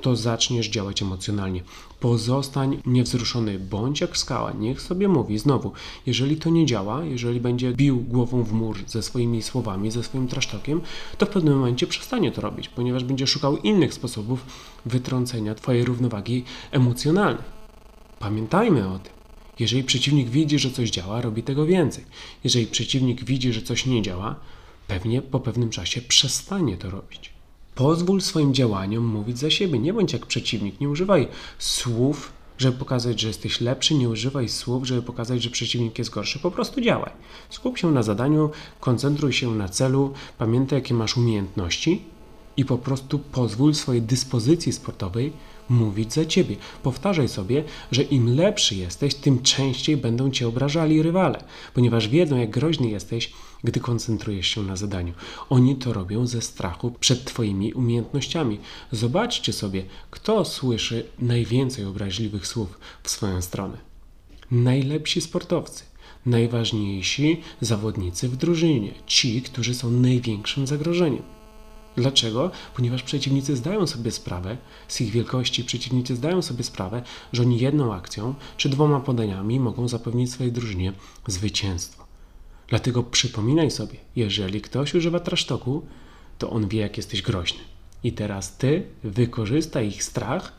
to 0.00 0.16
zaczniesz 0.16 0.68
działać 0.68 1.02
emocjonalnie. 1.02 1.62
Pozostań 2.00 2.80
niewzruszony, 2.86 3.58
bądź 3.58 4.00
jak 4.00 4.16
skała. 4.16 4.52
Niech 4.52 4.82
sobie 4.82 5.08
mówi 5.08 5.38
znowu, 5.38 5.72
jeżeli 6.06 6.36
to 6.36 6.50
nie 6.50 6.66
działa, 6.66 7.04
jeżeli 7.04 7.40
będzie 7.40 7.72
bił 7.72 8.00
głową 8.00 8.42
w 8.42 8.52
mur 8.52 8.78
ze 8.86 9.02
swoimi 9.02 9.42
słowami, 9.42 9.90
ze 9.90 10.02
swoim 10.02 10.28
trasztokiem, 10.28 10.80
to 11.18 11.26
w 11.26 11.28
pewnym 11.28 11.54
momencie 11.54 11.86
przestanie 11.86 12.32
to 12.32 12.40
robić, 12.40 12.68
ponieważ 12.68 13.04
będzie 13.04 13.26
szukał 13.26 13.56
innych 13.56 13.94
sposobów 13.94 14.46
wytrącenia 14.86 15.54
Twojej 15.54 15.84
równowagi 15.84 16.44
emocjonalnej. 16.70 17.44
Pamiętajmy 18.18 18.88
o 18.88 18.98
tym. 18.98 19.12
Jeżeli 19.58 19.84
przeciwnik 19.84 20.28
widzi, 20.28 20.58
że 20.58 20.70
coś 20.70 20.90
działa, 20.90 21.20
robi 21.20 21.42
tego 21.42 21.66
więcej. 21.66 22.04
Jeżeli 22.44 22.66
przeciwnik 22.66 23.24
widzi, 23.24 23.52
że 23.52 23.62
coś 23.62 23.86
nie 23.86 24.02
działa, 24.02 24.36
pewnie 24.88 25.22
po 25.22 25.40
pewnym 25.40 25.70
czasie 25.70 26.02
przestanie 26.02 26.76
to 26.76 26.90
robić. 26.90 27.34
Pozwól 27.74 28.20
swoim 28.20 28.54
działaniom 28.54 29.04
mówić 29.04 29.38
za 29.38 29.50
siebie. 29.50 29.78
Nie 29.78 29.92
bądź 29.92 30.12
jak 30.12 30.26
przeciwnik. 30.26 30.80
Nie 30.80 30.88
używaj 30.88 31.28
słów, 31.58 32.32
żeby 32.58 32.78
pokazać, 32.78 33.20
że 33.20 33.28
jesteś 33.28 33.60
lepszy. 33.60 33.94
Nie 33.94 34.08
używaj 34.08 34.48
słów, 34.48 34.86
żeby 34.86 35.02
pokazać, 35.02 35.42
że 35.42 35.50
przeciwnik 35.50 35.98
jest 35.98 36.10
gorszy. 36.10 36.38
Po 36.38 36.50
prostu 36.50 36.80
działaj. 36.80 37.12
Skup 37.50 37.78
się 37.78 37.92
na 37.92 38.02
zadaniu, 38.02 38.50
koncentruj 38.80 39.32
się 39.32 39.54
na 39.54 39.68
celu, 39.68 40.12
pamiętaj, 40.38 40.78
jakie 40.78 40.94
masz 40.94 41.16
umiejętności 41.16 42.02
i 42.56 42.64
po 42.64 42.78
prostu 42.78 43.18
pozwól 43.18 43.74
swojej 43.74 44.02
dyspozycji 44.02 44.72
sportowej 44.72 45.32
mówić 45.68 46.12
za 46.12 46.24
ciebie. 46.24 46.56
Powtarzaj 46.82 47.28
sobie, 47.28 47.64
że 47.92 48.02
im 48.02 48.36
lepszy 48.36 48.74
jesteś, 48.74 49.14
tym 49.14 49.42
częściej 49.42 49.96
będą 49.96 50.30
cię 50.30 50.48
obrażali 50.48 51.02
rywale, 51.02 51.44
ponieważ 51.74 52.08
wiedzą, 52.08 52.36
jak 52.36 52.50
groźny 52.50 52.88
jesteś, 52.88 53.32
gdy 53.64 53.80
koncentrujesz 53.80 54.48
się 54.48 54.62
na 54.62 54.76
zadaniu. 54.76 55.12
Oni 55.50 55.76
to 55.76 55.92
robią 55.92 56.26
ze 56.26 56.42
strachu 56.42 56.90
przed 57.00 57.24
Twoimi 57.24 57.72
umiejętnościami. 57.72 58.58
Zobaczcie 58.92 59.52
sobie, 59.52 59.84
kto 60.10 60.44
słyszy 60.44 61.06
najwięcej 61.18 61.84
obraźliwych 61.84 62.46
słów 62.46 62.78
w 63.02 63.10
swoją 63.10 63.42
stronę. 63.42 63.76
Najlepsi 64.50 65.20
sportowcy, 65.20 65.84
najważniejsi 66.26 67.40
zawodnicy 67.60 68.28
w 68.28 68.36
drużynie, 68.36 68.94
ci, 69.06 69.42
którzy 69.42 69.74
są 69.74 69.90
największym 69.90 70.66
zagrożeniem. 70.66 71.22
Dlaczego? 71.96 72.50
Ponieważ 72.76 73.02
przeciwnicy 73.02 73.56
zdają 73.56 73.86
sobie 73.86 74.10
sprawę 74.10 74.56
z 74.88 75.00
ich 75.00 75.10
wielkości, 75.10 75.64
przeciwnicy 75.64 76.16
zdają 76.16 76.42
sobie 76.42 76.64
sprawę, 76.64 77.02
że 77.32 77.42
oni 77.42 77.58
jedną 77.58 77.94
akcją 77.94 78.34
czy 78.56 78.68
dwoma 78.68 79.00
podaniami 79.00 79.60
mogą 79.60 79.88
zapewnić 79.88 80.32
swojej 80.32 80.52
drużynie 80.52 80.92
zwycięstwo. 81.26 82.03
Dlatego 82.74 83.02
przypominaj 83.02 83.70
sobie, 83.70 83.96
jeżeli 84.16 84.60
ktoś 84.60 84.94
używa 84.94 85.20
trasztoku, 85.20 85.82
to 86.38 86.50
on 86.50 86.68
wie, 86.68 86.80
jak 86.80 86.96
jesteś 86.96 87.22
groźny. 87.22 87.60
I 88.04 88.12
teraz 88.12 88.56
ty 88.56 88.86
wykorzystaj 89.04 89.88
ich 89.88 90.04
strach 90.04 90.52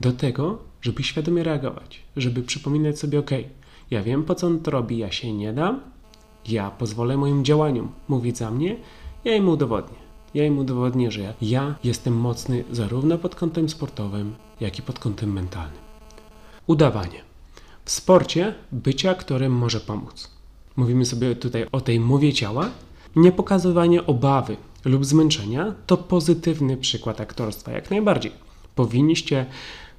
do 0.00 0.12
tego, 0.12 0.58
żeby 0.82 1.02
świadomie 1.02 1.42
reagować, 1.42 2.02
żeby 2.16 2.42
przypominać 2.42 2.98
sobie, 2.98 3.18
ok, 3.18 3.30
ja 3.90 4.02
wiem 4.02 4.24
po 4.24 4.34
co 4.34 4.46
on 4.46 4.60
to 4.60 4.70
robi, 4.70 4.98
ja 4.98 5.12
się 5.12 5.32
nie 5.32 5.52
dam, 5.52 5.80
ja 6.48 6.70
pozwolę 6.70 7.16
moim 7.16 7.44
działaniom 7.44 7.92
mówić 8.08 8.38
za 8.38 8.50
mnie, 8.50 8.76
ja 9.24 9.36
im 9.36 9.48
udowodnię. 9.48 9.98
Ja 10.34 10.44
im 10.44 10.58
udowodnię, 10.58 11.10
że 11.10 11.34
ja 11.42 11.74
jestem 11.84 12.16
mocny 12.16 12.64
zarówno 12.70 13.18
pod 13.18 13.34
kątem 13.34 13.68
sportowym, 13.68 14.34
jak 14.60 14.78
i 14.78 14.82
pod 14.82 14.98
kątem 14.98 15.32
mentalnym. 15.32 15.80
Udawanie. 16.66 17.20
W 17.84 17.90
sporcie 17.90 18.54
bycie 18.72 19.10
aktorem 19.10 19.52
może 19.52 19.80
pomóc. 19.80 20.35
Mówimy 20.76 21.04
sobie 21.04 21.36
tutaj 21.36 21.66
o 21.72 21.80
tej 21.80 22.00
mowie 22.00 22.32
ciała. 22.32 22.70
Niepokazywanie 23.16 24.06
obawy 24.06 24.56
lub 24.84 25.04
zmęczenia 25.04 25.74
to 25.86 25.96
pozytywny 25.96 26.76
przykład 26.76 27.20
aktorstwa, 27.20 27.72
jak 27.72 27.90
najbardziej. 27.90 28.32
Powinniście 28.74 29.46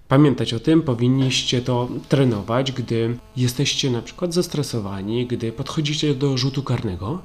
pamiętać 0.08 0.54
o 0.54 0.60
tym, 0.60 0.82
powinniście 0.82 1.62
to 1.62 1.88
trenować, 2.10 2.72
gdy 2.72 3.18
jesteście 3.38 3.92
na 3.92 4.02
przykład 4.02 4.34
zestresowani, 4.34 5.28
gdy 5.28 5.52
podchodzicie 5.52 6.16
do 6.16 6.38
rzutu 6.38 6.64
karnego, 6.64 7.22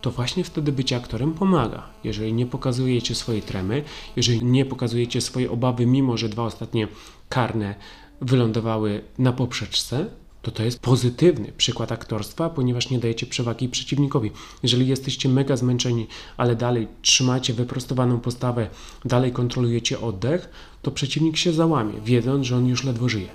to 0.00 0.10
właśnie 0.10 0.44
wtedy 0.44 0.72
bycie 0.72 0.96
aktorem 0.96 1.32
pomaga. 1.32 1.82
Jeżeli 2.04 2.32
nie 2.32 2.46
pokazujecie 2.46 3.14
swojej 3.14 3.42
tremy, 3.42 3.82
jeżeli 4.16 4.44
nie 4.44 4.64
pokazujecie 4.64 5.20
swojej 5.20 5.48
obawy, 5.48 5.86
mimo 5.86 6.16
że 6.16 6.28
dwa 6.28 6.44
ostatnie 6.44 6.88
karne 7.28 7.74
wylądowały 8.20 9.04
na 9.18 9.32
poprzeczce, 9.32 10.06
to 10.42 10.50
to 10.50 10.62
jest 10.62 10.80
pozytywny 10.80 11.52
przykład 11.56 11.92
aktorstwa, 11.92 12.50
ponieważ 12.50 12.90
nie 12.90 12.98
dajecie 12.98 13.26
przewagi 13.26 13.68
przeciwnikowi. 13.68 14.30
Jeżeli 14.62 14.88
jesteście 14.88 15.28
mega 15.28 15.56
zmęczeni, 15.56 16.06
ale 16.36 16.56
dalej 16.56 16.88
trzymacie 17.02 17.54
wyprostowaną 17.54 18.20
postawę, 18.20 18.68
dalej 19.04 19.32
kontrolujecie 19.32 20.00
oddech, 20.00 20.48
to 20.82 20.90
przeciwnik 20.90 21.36
się 21.36 21.52
załamie, 21.52 22.00
wiedząc, 22.00 22.46
że 22.46 22.56
on 22.56 22.66
już 22.66 22.84
ledwo 22.84 23.08
żyje. 23.08 23.28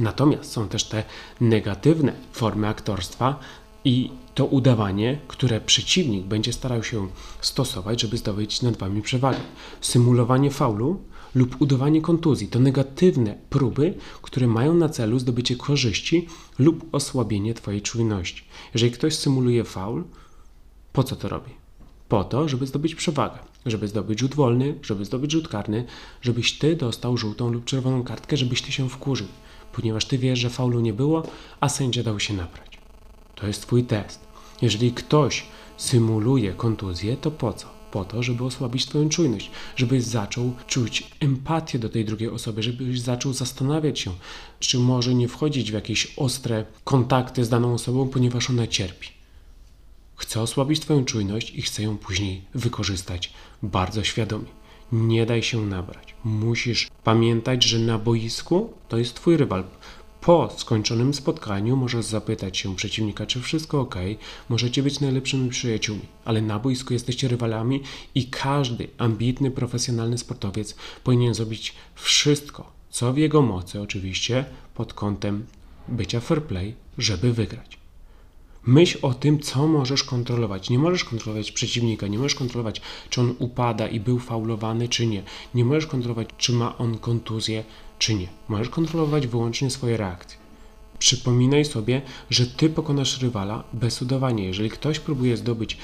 Natomiast 0.00 0.52
są 0.52 0.68
też 0.68 0.84
te 0.84 1.04
negatywne 1.40 2.12
formy 2.32 2.68
aktorstwa, 2.68 3.38
i 3.84 4.10
to 4.34 4.46
udawanie, 4.46 5.18
które 5.28 5.60
przeciwnik 5.60 6.24
będzie 6.24 6.52
starał 6.52 6.82
się 6.82 7.08
stosować, 7.40 8.00
żeby 8.00 8.16
zdobyć 8.16 8.62
nad 8.62 8.76
wami 8.76 9.02
przewagę. 9.02 9.38
Symulowanie 9.80 10.50
faulu 10.50 11.00
lub 11.34 11.60
udawanie 11.60 12.02
kontuzji 12.02 12.48
to 12.48 12.58
negatywne 12.58 13.38
próby, 13.50 13.94
które 14.22 14.46
mają 14.46 14.74
na 14.74 14.88
celu 14.88 15.18
zdobycie 15.18 15.56
korzyści 15.56 16.28
lub 16.58 16.94
osłabienie 16.94 17.54
twojej 17.54 17.82
czujności. 17.82 18.44
Jeżeli 18.74 18.92
ktoś 18.92 19.14
symuluje 19.14 19.64
faul, 19.64 20.04
po 20.92 21.04
co 21.04 21.16
to 21.16 21.28
robi? 21.28 21.50
Po 22.08 22.24
to, 22.24 22.48
żeby 22.48 22.66
zdobyć 22.66 22.94
przewagę, 22.94 23.38
żeby 23.66 23.88
zdobyć 23.88 24.20
rzut 24.20 24.34
wolny, 24.34 24.74
żeby 24.82 25.04
zdobyć 25.04 25.32
rzut 25.32 25.48
karny, 25.48 25.84
żebyś 26.22 26.58
ty 26.58 26.76
dostał 26.76 27.16
żółtą 27.16 27.52
lub 27.52 27.64
czerwoną 27.64 28.04
kartkę, 28.04 28.36
żebyś 28.36 28.62
ty 28.62 28.72
się 28.72 28.88
wkurzył, 28.88 29.26
ponieważ 29.72 30.04
ty 30.04 30.18
wiesz, 30.18 30.38
że 30.38 30.50
faulu 30.50 30.80
nie 30.80 30.92
było, 30.92 31.22
a 31.60 31.68
sędzia 31.68 32.02
dał 32.02 32.20
się 32.20 32.34
nabrać. 32.34 32.78
To 33.34 33.46
jest 33.46 33.62
Twój 33.62 33.84
test. 33.84 34.20
Jeżeli 34.62 34.92
ktoś 34.92 35.46
symuluje 35.76 36.52
kontuzję, 36.52 37.16
to 37.16 37.30
po 37.30 37.52
co? 37.52 37.71
Po 37.92 38.04
to, 38.04 38.22
żeby 38.22 38.44
osłabić 38.44 38.86
Twoją 38.86 39.08
czujność, 39.08 39.50
żebyś 39.76 40.02
zaczął 40.02 40.52
czuć 40.66 41.10
empatię 41.20 41.78
do 41.78 41.88
tej 41.88 42.04
drugiej 42.04 42.28
osoby, 42.28 42.62
żebyś 42.62 43.00
zaczął 43.00 43.32
zastanawiać 43.32 44.00
się, 44.00 44.10
czy 44.58 44.78
może 44.78 45.14
nie 45.14 45.28
wchodzić 45.28 45.70
w 45.70 45.74
jakieś 45.74 46.14
ostre 46.16 46.64
kontakty 46.84 47.44
z 47.44 47.48
daną 47.48 47.74
osobą, 47.74 48.08
ponieważ 48.08 48.50
ona 48.50 48.66
cierpi. 48.66 49.08
Chcę 50.16 50.40
osłabić 50.40 50.80
Twoją 50.80 51.04
czujność 51.04 51.50
i 51.50 51.62
chcę 51.62 51.82
ją 51.82 51.98
później 51.98 52.42
wykorzystać 52.54 53.32
bardzo 53.62 54.04
świadomie. 54.04 54.48
Nie 54.92 55.26
daj 55.26 55.42
się 55.42 55.66
nabrać. 55.66 56.14
Musisz 56.24 56.88
pamiętać, 57.04 57.64
że 57.64 57.78
na 57.78 57.98
boisku 57.98 58.72
to 58.88 58.98
jest 58.98 59.14
Twój 59.14 59.36
rywal. 59.36 59.64
Po 60.22 60.50
skończonym 60.56 61.14
spotkaniu 61.14 61.76
możesz 61.76 62.04
zapytać 62.04 62.58
się 62.58 62.76
przeciwnika, 62.76 63.26
czy 63.26 63.40
wszystko 63.40 63.80
ok, 63.80 63.94
możecie 64.48 64.82
być 64.82 65.00
najlepszymi 65.00 65.50
przyjaciółmi, 65.50 66.02
ale 66.24 66.42
na 66.42 66.58
boisku 66.58 66.92
jesteście 66.92 67.28
rywalami 67.28 67.82
i 68.14 68.26
każdy 68.26 68.88
ambitny, 68.98 69.50
profesjonalny 69.50 70.18
sportowiec 70.18 70.76
powinien 71.04 71.34
zrobić 71.34 71.74
wszystko, 71.94 72.72
co 72.90 73.12
w 73.12 73.18
jego 73.18 73.42
mocy, 73.42 73.80
oczywiście 73.80 74.44
pod 74.74 74.94
kątem 74.94 75.46
bycia 75.88 76.20
fair 76.20 76.42
play, 76.42 76.74
żeby 76.98 77.32
wygrać. 77.32 77.81
Myśl 78.66 78.98
o 79.02 79.14
tym, 79.14 79.40
co 79.40 79.66
możesz 79.66 80.04
kontrolować. 80.04 80.70
Nie 80.70 80.78
możesz 80.78 81.04
kontrolować 81.04 81.52
przeciwnika, 81.52 82.06
nie 82.06 82.18
możesz 82.18 82.34
kontrolować, 82.34 82.80
czy 83.10 83.20
on 83.20 83.34
upada 83.38 83.88
i 83.88 84.00
był 84.00 84.18
faulowany, 84.18 84.88
czy 84.88 85.06
nie. 85.06 85.22
Nie 85.54 85.64
możesz 85.64 85.86
kontrolować, 85.86 86.28
czy 86.38 86.52
ma 86.52 86.78
on 86.78 86.98
kontuzję, 86.98 87.64
czy 87.98 88.14
nie. 88.14 88.28
Możesz 88.48 88.68
kontrolować 88.68 89.26
wyłącznie 89.26 89.70
swoje 89.70 89.96
reakcje. 89.96 90.38
Przypominaj 90.98 91.64
sobie, 91.64 92.02
że 92.30 92.46
ty 92.46 92.70
pokonasz 92.70 93.22
rywala 93.22 93.64
bez 93.72 94.02
udawania. 94.02 94.44
Jeżeli 94.44 94.70
ktoś 94.70 94.98
próbuje 94.98 95.36
zdobyć 95.36 95.78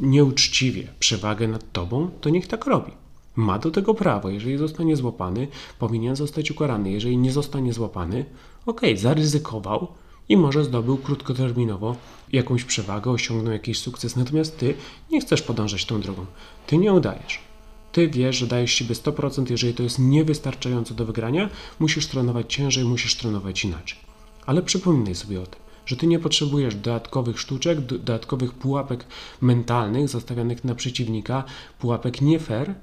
nieuczciwie 0.00 0.88
przewagę 0.98 1.48
nad 1.48 1.72
tobą, 1.72 2.10
to 2.20 2.30
niech 2.30 2.46
tak 2.46 2.66
robi. 2.66 2.92
Ma 3.36 3.58
do 3.58 3.70
tego 3.70 3.94
prawo. 3.94 4.30
Jeżeli 4.30 4.58
zostanie 4.58 4.96
złapany, 4.96 5.48
powinien 5.78 6.16
zostać 6.16 6.50
ukarany. 6.50 6.90
Jeżeli 6.90 7.16
nie 7.16 7.32
zostanie 7.32 7.72
złapany, 7.72 8.24
ok, 8.66 8.80
zaryzykował 8.96 9.88
i 10.32 10.36
może 10.36 10.64
zdobył 10.64 10.98
krótkoterminowo 10.98 11.96
jakąś 12.32 12.64
przewagę, 12.64 13.10
osiągnął 13.10 13.52
jakiś 13.52 13.78
sukces. 13.78 14.16
Natomiast 14.16 14.58
ty 14.58 14.74
nie 15.10 15.20
chcesz 15.20 15.42
podążać 15.42 15.84
tą 15.84 16.00
drogą. 16.00 16.26
Ty 16.66 16.78
nie 16.78 16.92
udajesz. 16.92 17.40
Ty 17.92 18.08
wiesz, 18.08 18.36
że 18.36 18.46
dajesz 18.46 18.72
siebie 18.72 18.94
100%, 18.94 19.50
jeżeli 19.50 19.74
to 19.74 19.82
jest 19.82 19.98
niewystarczająco 19.98 20.94
do 20.94 21.04
wygrania, 21.04 21.50
musisz 21.78 22.06
trenować 22.06 22.54
ciężej, 22.54 22.84
musisz 22.84 23.14
trenować 23.16 23.64
inaczej. 23.64 23.98
Ale 24.46 24.62
przypominaj 24.62 25.14
sobie 25.14 25.40
o 25.40 25.46
tym, 25.46 25.60
że 25.86 25.96
ty 25.96 26.06
nie 26.06 26.18
potrzebujesz 26.18 26.74
dodatkowych 26.74 27.40
sztuczek, 27.40 27.80
dodatkowych 27.80 28.54
pułapek 28.54 29.04
mentalnych 29.40 30.08
zastawianych 30.08 30.64
na 30.64 30.74
przeciwnika, 30.74 31.44
pułapek 31.78 32.20
nie 32.20 32.38
fair, 32.38 32.74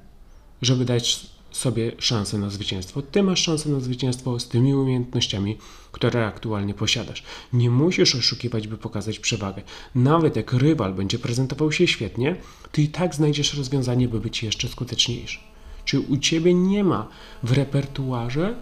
żeby 0.61 0.85
dać 0.85 1.29
sobie 1.51 1.91
szansę 1.97 2.37
na 2.37 2.49
zwycięstwo. 2.49 3.01
Ty 3.01 3.23
masz 3.23 3.41
szansę 3.41 3.69
na 3.69 3.79
zwycięstwo 3.79 4.39
z 4.39 4.47
tymi 4.47 4.75
umiejętnościami, 4.75 5.57
które 5.91 6.25
aktualnie 6.25 6.73
posiadasz. 6.73 7.23
Nie 7.53 7.69
musisz 7.69 8.15
oszukiwać, 8.15 8.67
by 8.67 8.77
pokazać 8.77 9.19
przewagę. 9.19 9.61
Nawet 9.95 10.35
jak 10.35 10.53
rywal 10.53 10.93
będzie 10.93 11.19
prezentował 11.19 11.71
się 11.71 11.87
świetnie, 11.87 12.35
ty 12.71 12.81
i 12.81 12.87
tak 12.87 13.15
znajdziesz 13.15 13.53
rozwiązanie, 13.53 14.07
by 14.07 14.19
być 14.19 14.43
jeszcze 14.43 14.67
skuteczniejszy. 14.67 15.39
Czy 15.85 15.99
u 15.99 16.17
ciebie 16.17 16.53
nie 16.53 16.83
ma 16.83 17.07
w 17.43 17.51
repertuarze 17.51 18.55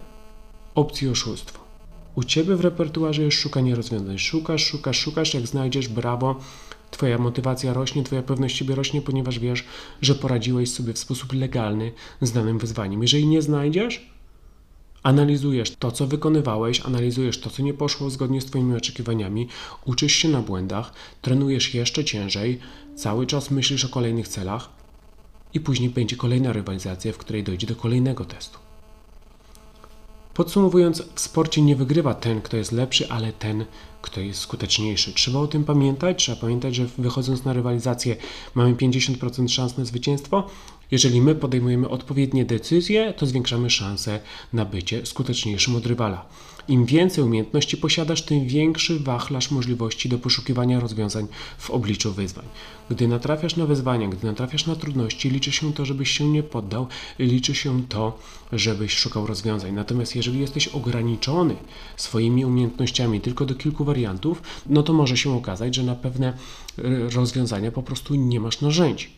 opcji 0.74 1.08
oszustwa? 1.08 1.58
U 2.14 2.24
ciebie 2.24 2.56
w 2.56 2.60
repertuarze 2.60 3.22
jest 3.22 3.36
szukanie 3.36 3.74
rozwiązań. 3.74 4.18
Szukasz, 4.18 4.66
szukasz, 4.66 4.98
szukasz, 4.98 5.34
jak 5.34 5.46
znajdziesz, 5.46 5.88
brawo, 5.88 6.40
Twoja 6.90 7.18
motywacja 7.18 7.72
rośnie, 7.72 8.04
Twoja 8.04 8.22
pewność 8.22 8.56
siebie 8.56 8.74
rośnie, 8.74 9.02
ponieważ 9.02 9.38
wiesz, 9.38 9.64
że 10.02 10.14
poradziłeś 10.14 10.70
sobie 10.70 10.92
w 10.92 10.98
sposób 10.98 11.32
legalny 11.32 11.92
z 12.20 12.32
danym 12.32 12.58
wyzwaniem. 12.58 13.02
Jeżeli 13.02 13.26
nie 13.26 13.42
znajdziesz, 13.42 14.10
analizujesz 15.02 15.70
to, 15.70 15.92
co 15.92 16.06
wykonywałeś, 16.06 16.80
analizujesz 16.80 17.40
to, 17.40 17.50
co 17.50 17.62
nie 17.62 17.74
poszło 17.74 18.10
zgodnie 18.10 18.40
z 18.40 18.46
Twoimi 18.46 18.76
oczekiwaniami, 18.76 19.48
uczysz 19.84 20.12
się 20.12 20.28
na 20.28 20.42
błędach, 20.42 20.92
trenujesz 21.22 21.74
jeszcze 21.74 22.04
ciężej, 22.04 22.58
cały 22.94 23.26
czas 23.26 23.50
myślisz 23.50 23.84
o 23.84 23.88
kolejnych 23.88 24.28
celach 24.28 24.68
i 25.54 25.60
później 25.60 25.90
będzie 25.90 26.16
kolejna 26.16 26.52
rywalizacja, 26.52 27.12
w 27.12 27.18
której 27.18 27.42
dojdzie 27.42 27.66
do 27.66 27.76
kolejnego 27.76 28.24
testu. 28.24 28.67
Podsumowując, 30.38 31.02
w 31.14 31.20
sporcie 31.20 31.62
nie 31.62 31.76
wygrywa 31.76 32.14
ten, 32.14 32.40
kto 32.42 32.56
jest 32.56 32.72
lepszy, 32.72 33.08
ale 33.08 33.32
ten, 33.32 33.64
kto 34.02 34.20
jest 34.20 34.40
skuteczniejszy. 34.40 35.12
Trzeba 35.12 35.38
o 35.38 35.46
tym 35.46 35.64
pamiętać. 35.64 36.18
Trzeba 36.18 36.40
pamiętać, 36.40 36.74
że 36.74 36.86
wychodząc 36.98 37.44
na 37.44 37.52
rywalizację 37.52 38.16
mamy 38.54 38.74
50% 38.74 39.48
szans 39.48 39.78
na 39.78 39.84
zwycięstwo. 39.84 40.46
Jeżeli 40.90 41.20
my 41.20 41.34
podejmujemy 41.34 41.88
odpowiednie 41.88 42.44
decyzje, 42.44 43.14
to 43.16 43.26
zwiększamy 43.26 43.70
szanse 43.70 44.20
na 44.52 44.64
bycie 44.64 45.06
skuteczniejszym 45.06 45.76
od 45.76 45.86
rywala. 45.86 46.26
Im 46.68 46.84
więcej 46.84 47.24
umiejętności 47.24 47.76
posiadasz, 47.76 48.22
tym 48.22 48.46
większy 48.46 49.00
wachlarz 49.00 49.50
możliwości 49.50 50.08
do 50.08 50.18
poszukiwania 50.18 50.80
rozwiązań 50.80 51.26
w 51.58 51.70
obliczu 51.70 52.12
wyzwań. 52.12 52.44
Gdy 52.90 53.08
natrafiasz 53.08 53.56
na 53.56 53.66
wyzwania, 53.66 54.08
gdy 54.08 54.26
natrafiasz 54.26 54.66
na 54.66 54.76
trudności, 54.76 55.30
liczy 55.30 55.52
się 55.52 55.72
to, 55.72 55.84
żebyś 55.84 56.10
się 56.10 56.28
nie 56.28 56.42
poddał, 56.42 56.86
liczy 57.18 57.54
się 57.54 57.82
to, 57.88 58.18
żebyś 58.52 58.92
szukał 58.92 59.26
rozwiązań. 59.26 59.72
Natomiast 59.72 60.16
jeżeli 60.16 60.40
jesteś 60.40 60.68
ograniczony 60.68 61.56
swoimi 61.96 62.44
umiejętnościami 62.44 63.20
tylko 63.20 63.46
do 63.46 63.54
kilku 63.54 63.84
wariantów, 63.84 64.42
no 64.66 64.82
to 64.82 64.92
może 64.92 65.16
się 65.16 65.36
okazać, 65.36 65.74
że 65.74 65.82
na 65.82 65.94
pewne 65.94 66.28
e, 66.28 66.82
rozwiązania 67.10 67.72
po 67.72 67.82
prostu 67.82 68.14
nie 68.14 68.40
masz 68.40 68.60
narzędzi. 68.60 69.17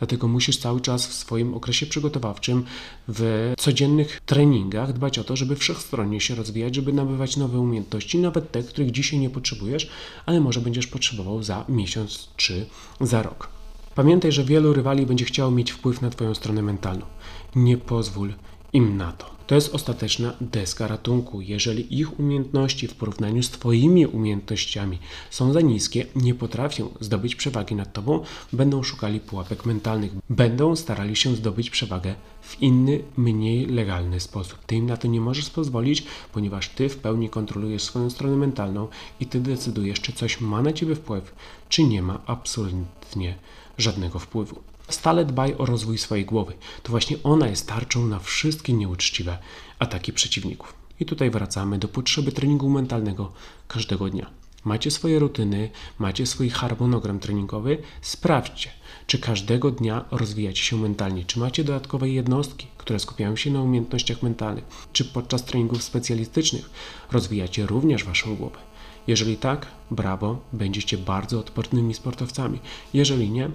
Dlatego 0.00 0.28
musisz 0.28 0.58
cały 0.58 0.80
czas 0.80 1.06
w 1.06 1.14
swoim 1.14 1.54
okresie 1.54 1.86
przygotowawczym, 1.86 2.64
w 3.08 3.52
codziennych 3.58 4.20
treningach 4.26 4.92
dbać 4.92 5.18
o 5.18 5.24
to, 5.24 5.36
żeby 5.36 5.56
wszechstronnie 5.56 6.20
się 6.20 6.34
rozwijać, 6.34 6.74
żeby 6.74 6.92
nabywać 6.92 7.36
nowe 7.36 7.58
umiejętności, 7.58 8.18
nawet 8.18 8.52
te, 8.52 8.62
których 8.62 8.90
dzisiaj 8.90 9.18
nie 9.18 9.30
potrzebujesz, 9.30 9.90
ale 10.26 10.40
może 10.40 10.60
będziesz 10.60 10.86
potrzebował 10.86 11.42
za 11.42 11.64
miesiąc 11.68 12.28
czy 12.36 12.66
za 13.00 13.22
rok. 13.22 13.48
Pamiętaj, 13.94 14.32
że 14.32 14.44
wielu 14.44 14.72
rywali 14.72 15.06
będzie 15.06 15.24
chciało 15.24 15.50
mieć 15.50 15.70
wpływ 15.70 16.02
na 16.02 16.10
Twoją 16.10 16.34
stronę 16.34 16.62
mentalną. 16.62 17.06
Nie 17.54 17.76
pozwól 17.76 18.32
im 18.72 18.96
na 18.96 19.12
to. 19.12 19.40
To 19.50 19.54
jest 19.54 19.74
ostateczna 19.74 20.32
deska 20.40 20.86
ratunku. 20.86 21.40
Jeżeli 21.40 21.98
ich 21.98 22.20
umiejętności 22.20 22.88
w 22.88 22.94
porównaniu 22.94 23.42
z 23.42 23.50
Twoimi 23.50 24.06
umiejętnościami 24.06 24.98
są 25.30 25.52
za 25.52 25.60
niskie, 25.60 26.06
nie 26.16 26.34
potrafią 26.34 26.88
zdobyć 27.00 27.34
przewagi 27.34 27.74
nad 27.74 27.92
Tobą, 27.92 28.24
będą 28.52 28.82
szukali 28.82 29.20
pułapek 29.20 29.66
mentalnych, 29.66 30.12
będą 30.30 30.76
starali 30.76 31.16
się 31.16 31.36
zdobyć 31.36 31.70
przewagę 31.70 32.14
w 32.42 32.62
inny, 32.62 33.02
mniej 33.16 33.66
legalny 33.66 34.20
sposób. 34.20 34.58
Ty 34.66 34.76
im 34.76 34.86
na 34.86 34.96
to 34.96 35.08
nie 35.08 35.20
możesz 35.20 35.50
pozwolić, 35.50 36.04
ponieważ 36.32 36.68
Ty 36.68 36.88
w 36.88 36.96
pełni 36.96 37.30
kontrolujesz 37.30 37.82
swoją 37.82 38.10
stronę 38.10 38.36
mentalną 38.36 38.88
i 39.20 39.26
Ty 39.26 39.40
decydujesz, 39.40 40.00
czy 40.00 40.12
coś 40.12 40.40
ma 40.40 40.62
na 40.62 40.72
Ciebie 40.72 40.94
wpływ, 40.94 41.34
czy 41.68 41.84
nie 41.84 42.02
ma 42.02 42.20
absolutnie 42.26 43.34
żadnego 43.78 44.18
wpływu. 44.18 44.69
Stale 44.90 45.24
dbaj 45.24 45.54
o 45.58 45.66
rozwój 45.66 45.98
swojej 45.98 46.24
głowy. 46.24 46.52
To 46.82 46.90
właśnie 46.90 47.16
ona 47.22 47.48
jest 47.48 47.68
tarczą 47.68 48.06
na 48.06 48.18
wszystkie 48.18 48.72
nieuczciwe 48.72 49.38
ataki 49.78 50.12
przeciwników. 50.12 50.74
I 51.00 51.06
tutaj 51.06 51.30
wracamy 51.30 51.78
do 51.78 51.88
potrzeby 51.88 52.32
treningu 52.32 52.70
mentalnego 52.70 53.32
każdego 53.68 54.10
dnia. 54.10 54.30
Macie 54.64 54.90
swoje 54.90 55.18
rutyny, 55.18 55.70
macie 55.98 56.26
swój 56.26 56.50
harmonogram 56.50 57.18
treningowy, 57.18 57.78
sprawdźcie, 58.02 58.70
czy 59.06 59.18
każdego 59.18 59.70
dnia 59.70 60.04
rozwijacie 60.10 60.62
się 60.62 60.76
mentalnie, 60.76 61.24
czy 61.24 61.38
macie 61.38 61.64
dodatkowe 61.64 62.08
jednostki, 62.08 62.66
które 62.78 62.98
skupiają 62.98 63.36
się 63.36 63.50
na 63.50 63.62
umiejętnościach 63.62 64.22
mentalnych, 64.22 64.64
czy 64.92 65.04
podczas 65.04 65.44
treningów 65.44 65.82
specjalistycznych 65.82 66.70
rozwijacie 67.12 67.66
również 67.66 68.04
waszą 68.04 68.36
głowę. 68.36 68.58
Jeżeli 69.06 69.36
tak, 69.36 69.66
brawo, 69.90 70.40
będziecie 70.52 70.98
bardzo 70.98 71.38
odpornymi 71.38 71.94
sportowcami. 71.94 72.58
Jeżeli 72.94 73.30
nie, 73.30 73.50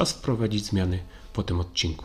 czas 0.00 0.12
wprowadzić 0.12 0.64
zmiany 0.64 0.98
po 1.32 1.42
tym 1.42 1.60
odcinku. 1.60 2.04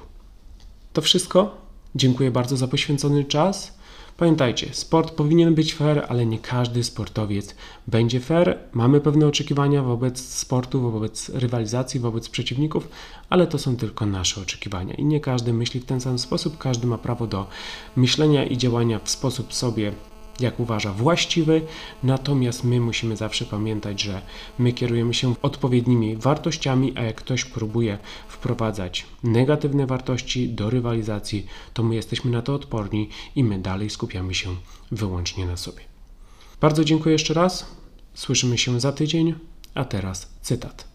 To 0.93 1.01
wszystko. 1.01 1.58
Dziękuję 1.95 2.31
bardzo 2.31 2.58
za 2.58 2.67
poświęcony 2.67 3.25
czas. 3.25 3.77
Pamiętajcie, 4.17 4.73
sport 4.73 5.12
powinien 5.12 5.55
być 5.55 5.73
fair, 5.73 6.05
ale 6.10 6.25
nie 6.25 6.39
każdy 6.39 6.84
sportowiec 6.84 7.55
będzie 7.88 8.19
fair. 8.19 8.60
Mamy 8.73 9.01
pewne 9.01 9.27
oczekiwania 9.27 9.84
wobec 9.84 10.19
sportu, 10.19 10.91
wobec 10.91 11.29
rywalizacji, 11.29 11.99
wobec 11.99 12.29
przeciwników, 12.29 12.88
ale 13.29 13.47
to 13.47 13.60
są 13.60 13.75
tylko 13.75 14.05
nasze 14.05 14.41
oczekiwania 14.41 14.93
i 14.93 15.05
nie 15.05 15.19
każdy 15.19 15.53
myśli 15.53 15.79
w 15.79 15.86
ten 15.86 16.01
sam 16.01 16.19
sposób. 16.19 16.58
Każdy 16.58 16.88
ma 16.88 16.97
prawo 16.97 17.27
do 17.27 17.47
myślenia 17.95 18.45
i 18.45 18.58
działania 18.58 18.99
w 18.99 19.10
sposób 19.10 19.53
sobie 19.53 19.91
jak 20.39 20.60
uważa 20.60 20.93
właściwy, 20.93 21.62
natomiast 22.04 22.63
my 22.63 22.80
musimy 22.80 23.17
zawsze 23.17 23.45
pamiętać, 23.45 24.02
że 24.02 24.21
my 24.60 24.74
kierujemy 24.74 25.13
się 25.13 25.36
odpowiednimi 25.41 26.17
wartościami, 26.17 26.93
a 26.95 27.04
jak 27.04 27.15
ktoś 27.15 27.45
próbuje 27.45 27.98
wprowadzać 28.28 29.06
negatywne 29.24 29.86
wartości 29.86 30.50
do 30.50 30.69
rywalizacji, 30.69 31.45
to 31.74 31.84
my 31.84 31.95
jesteśmy 31.95 32.32
na 32.32 32.41
to 32.41 32.56
odporni 32.56 33.10
i 33.36 33.43
my 33.43 33.60
dalej 33.60 33.89
skupiamy 33.89 34.34
się 34.34 34.56
wyłącznie 34.91 35.45
na 35.45 35.58
sobie. 35.58 35.82
Bardzo 36.62 36.84
dziękuję 36.84 37.13
jeszcze 37.13 37.34
raz. 37.34 37.65
Słyszymy 38.13 38.58
się 38.58 38.80
za 38.80 38.91
tydzień, 38.91 39.36
a 39.74 39.86
teraz 39.86 40.30
cytat. 40.41 40.88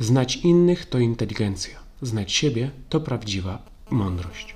Znać 0.00 0.36
innych 0.36 0.86
to 0.86 0.98
inteligencja, 0.98 1.78
znać 2.02 2.32
siebie 2.32 2.70
to 2.88 3.00
prawdziwa 3.00 3.62
mądrość. 3.90 4.55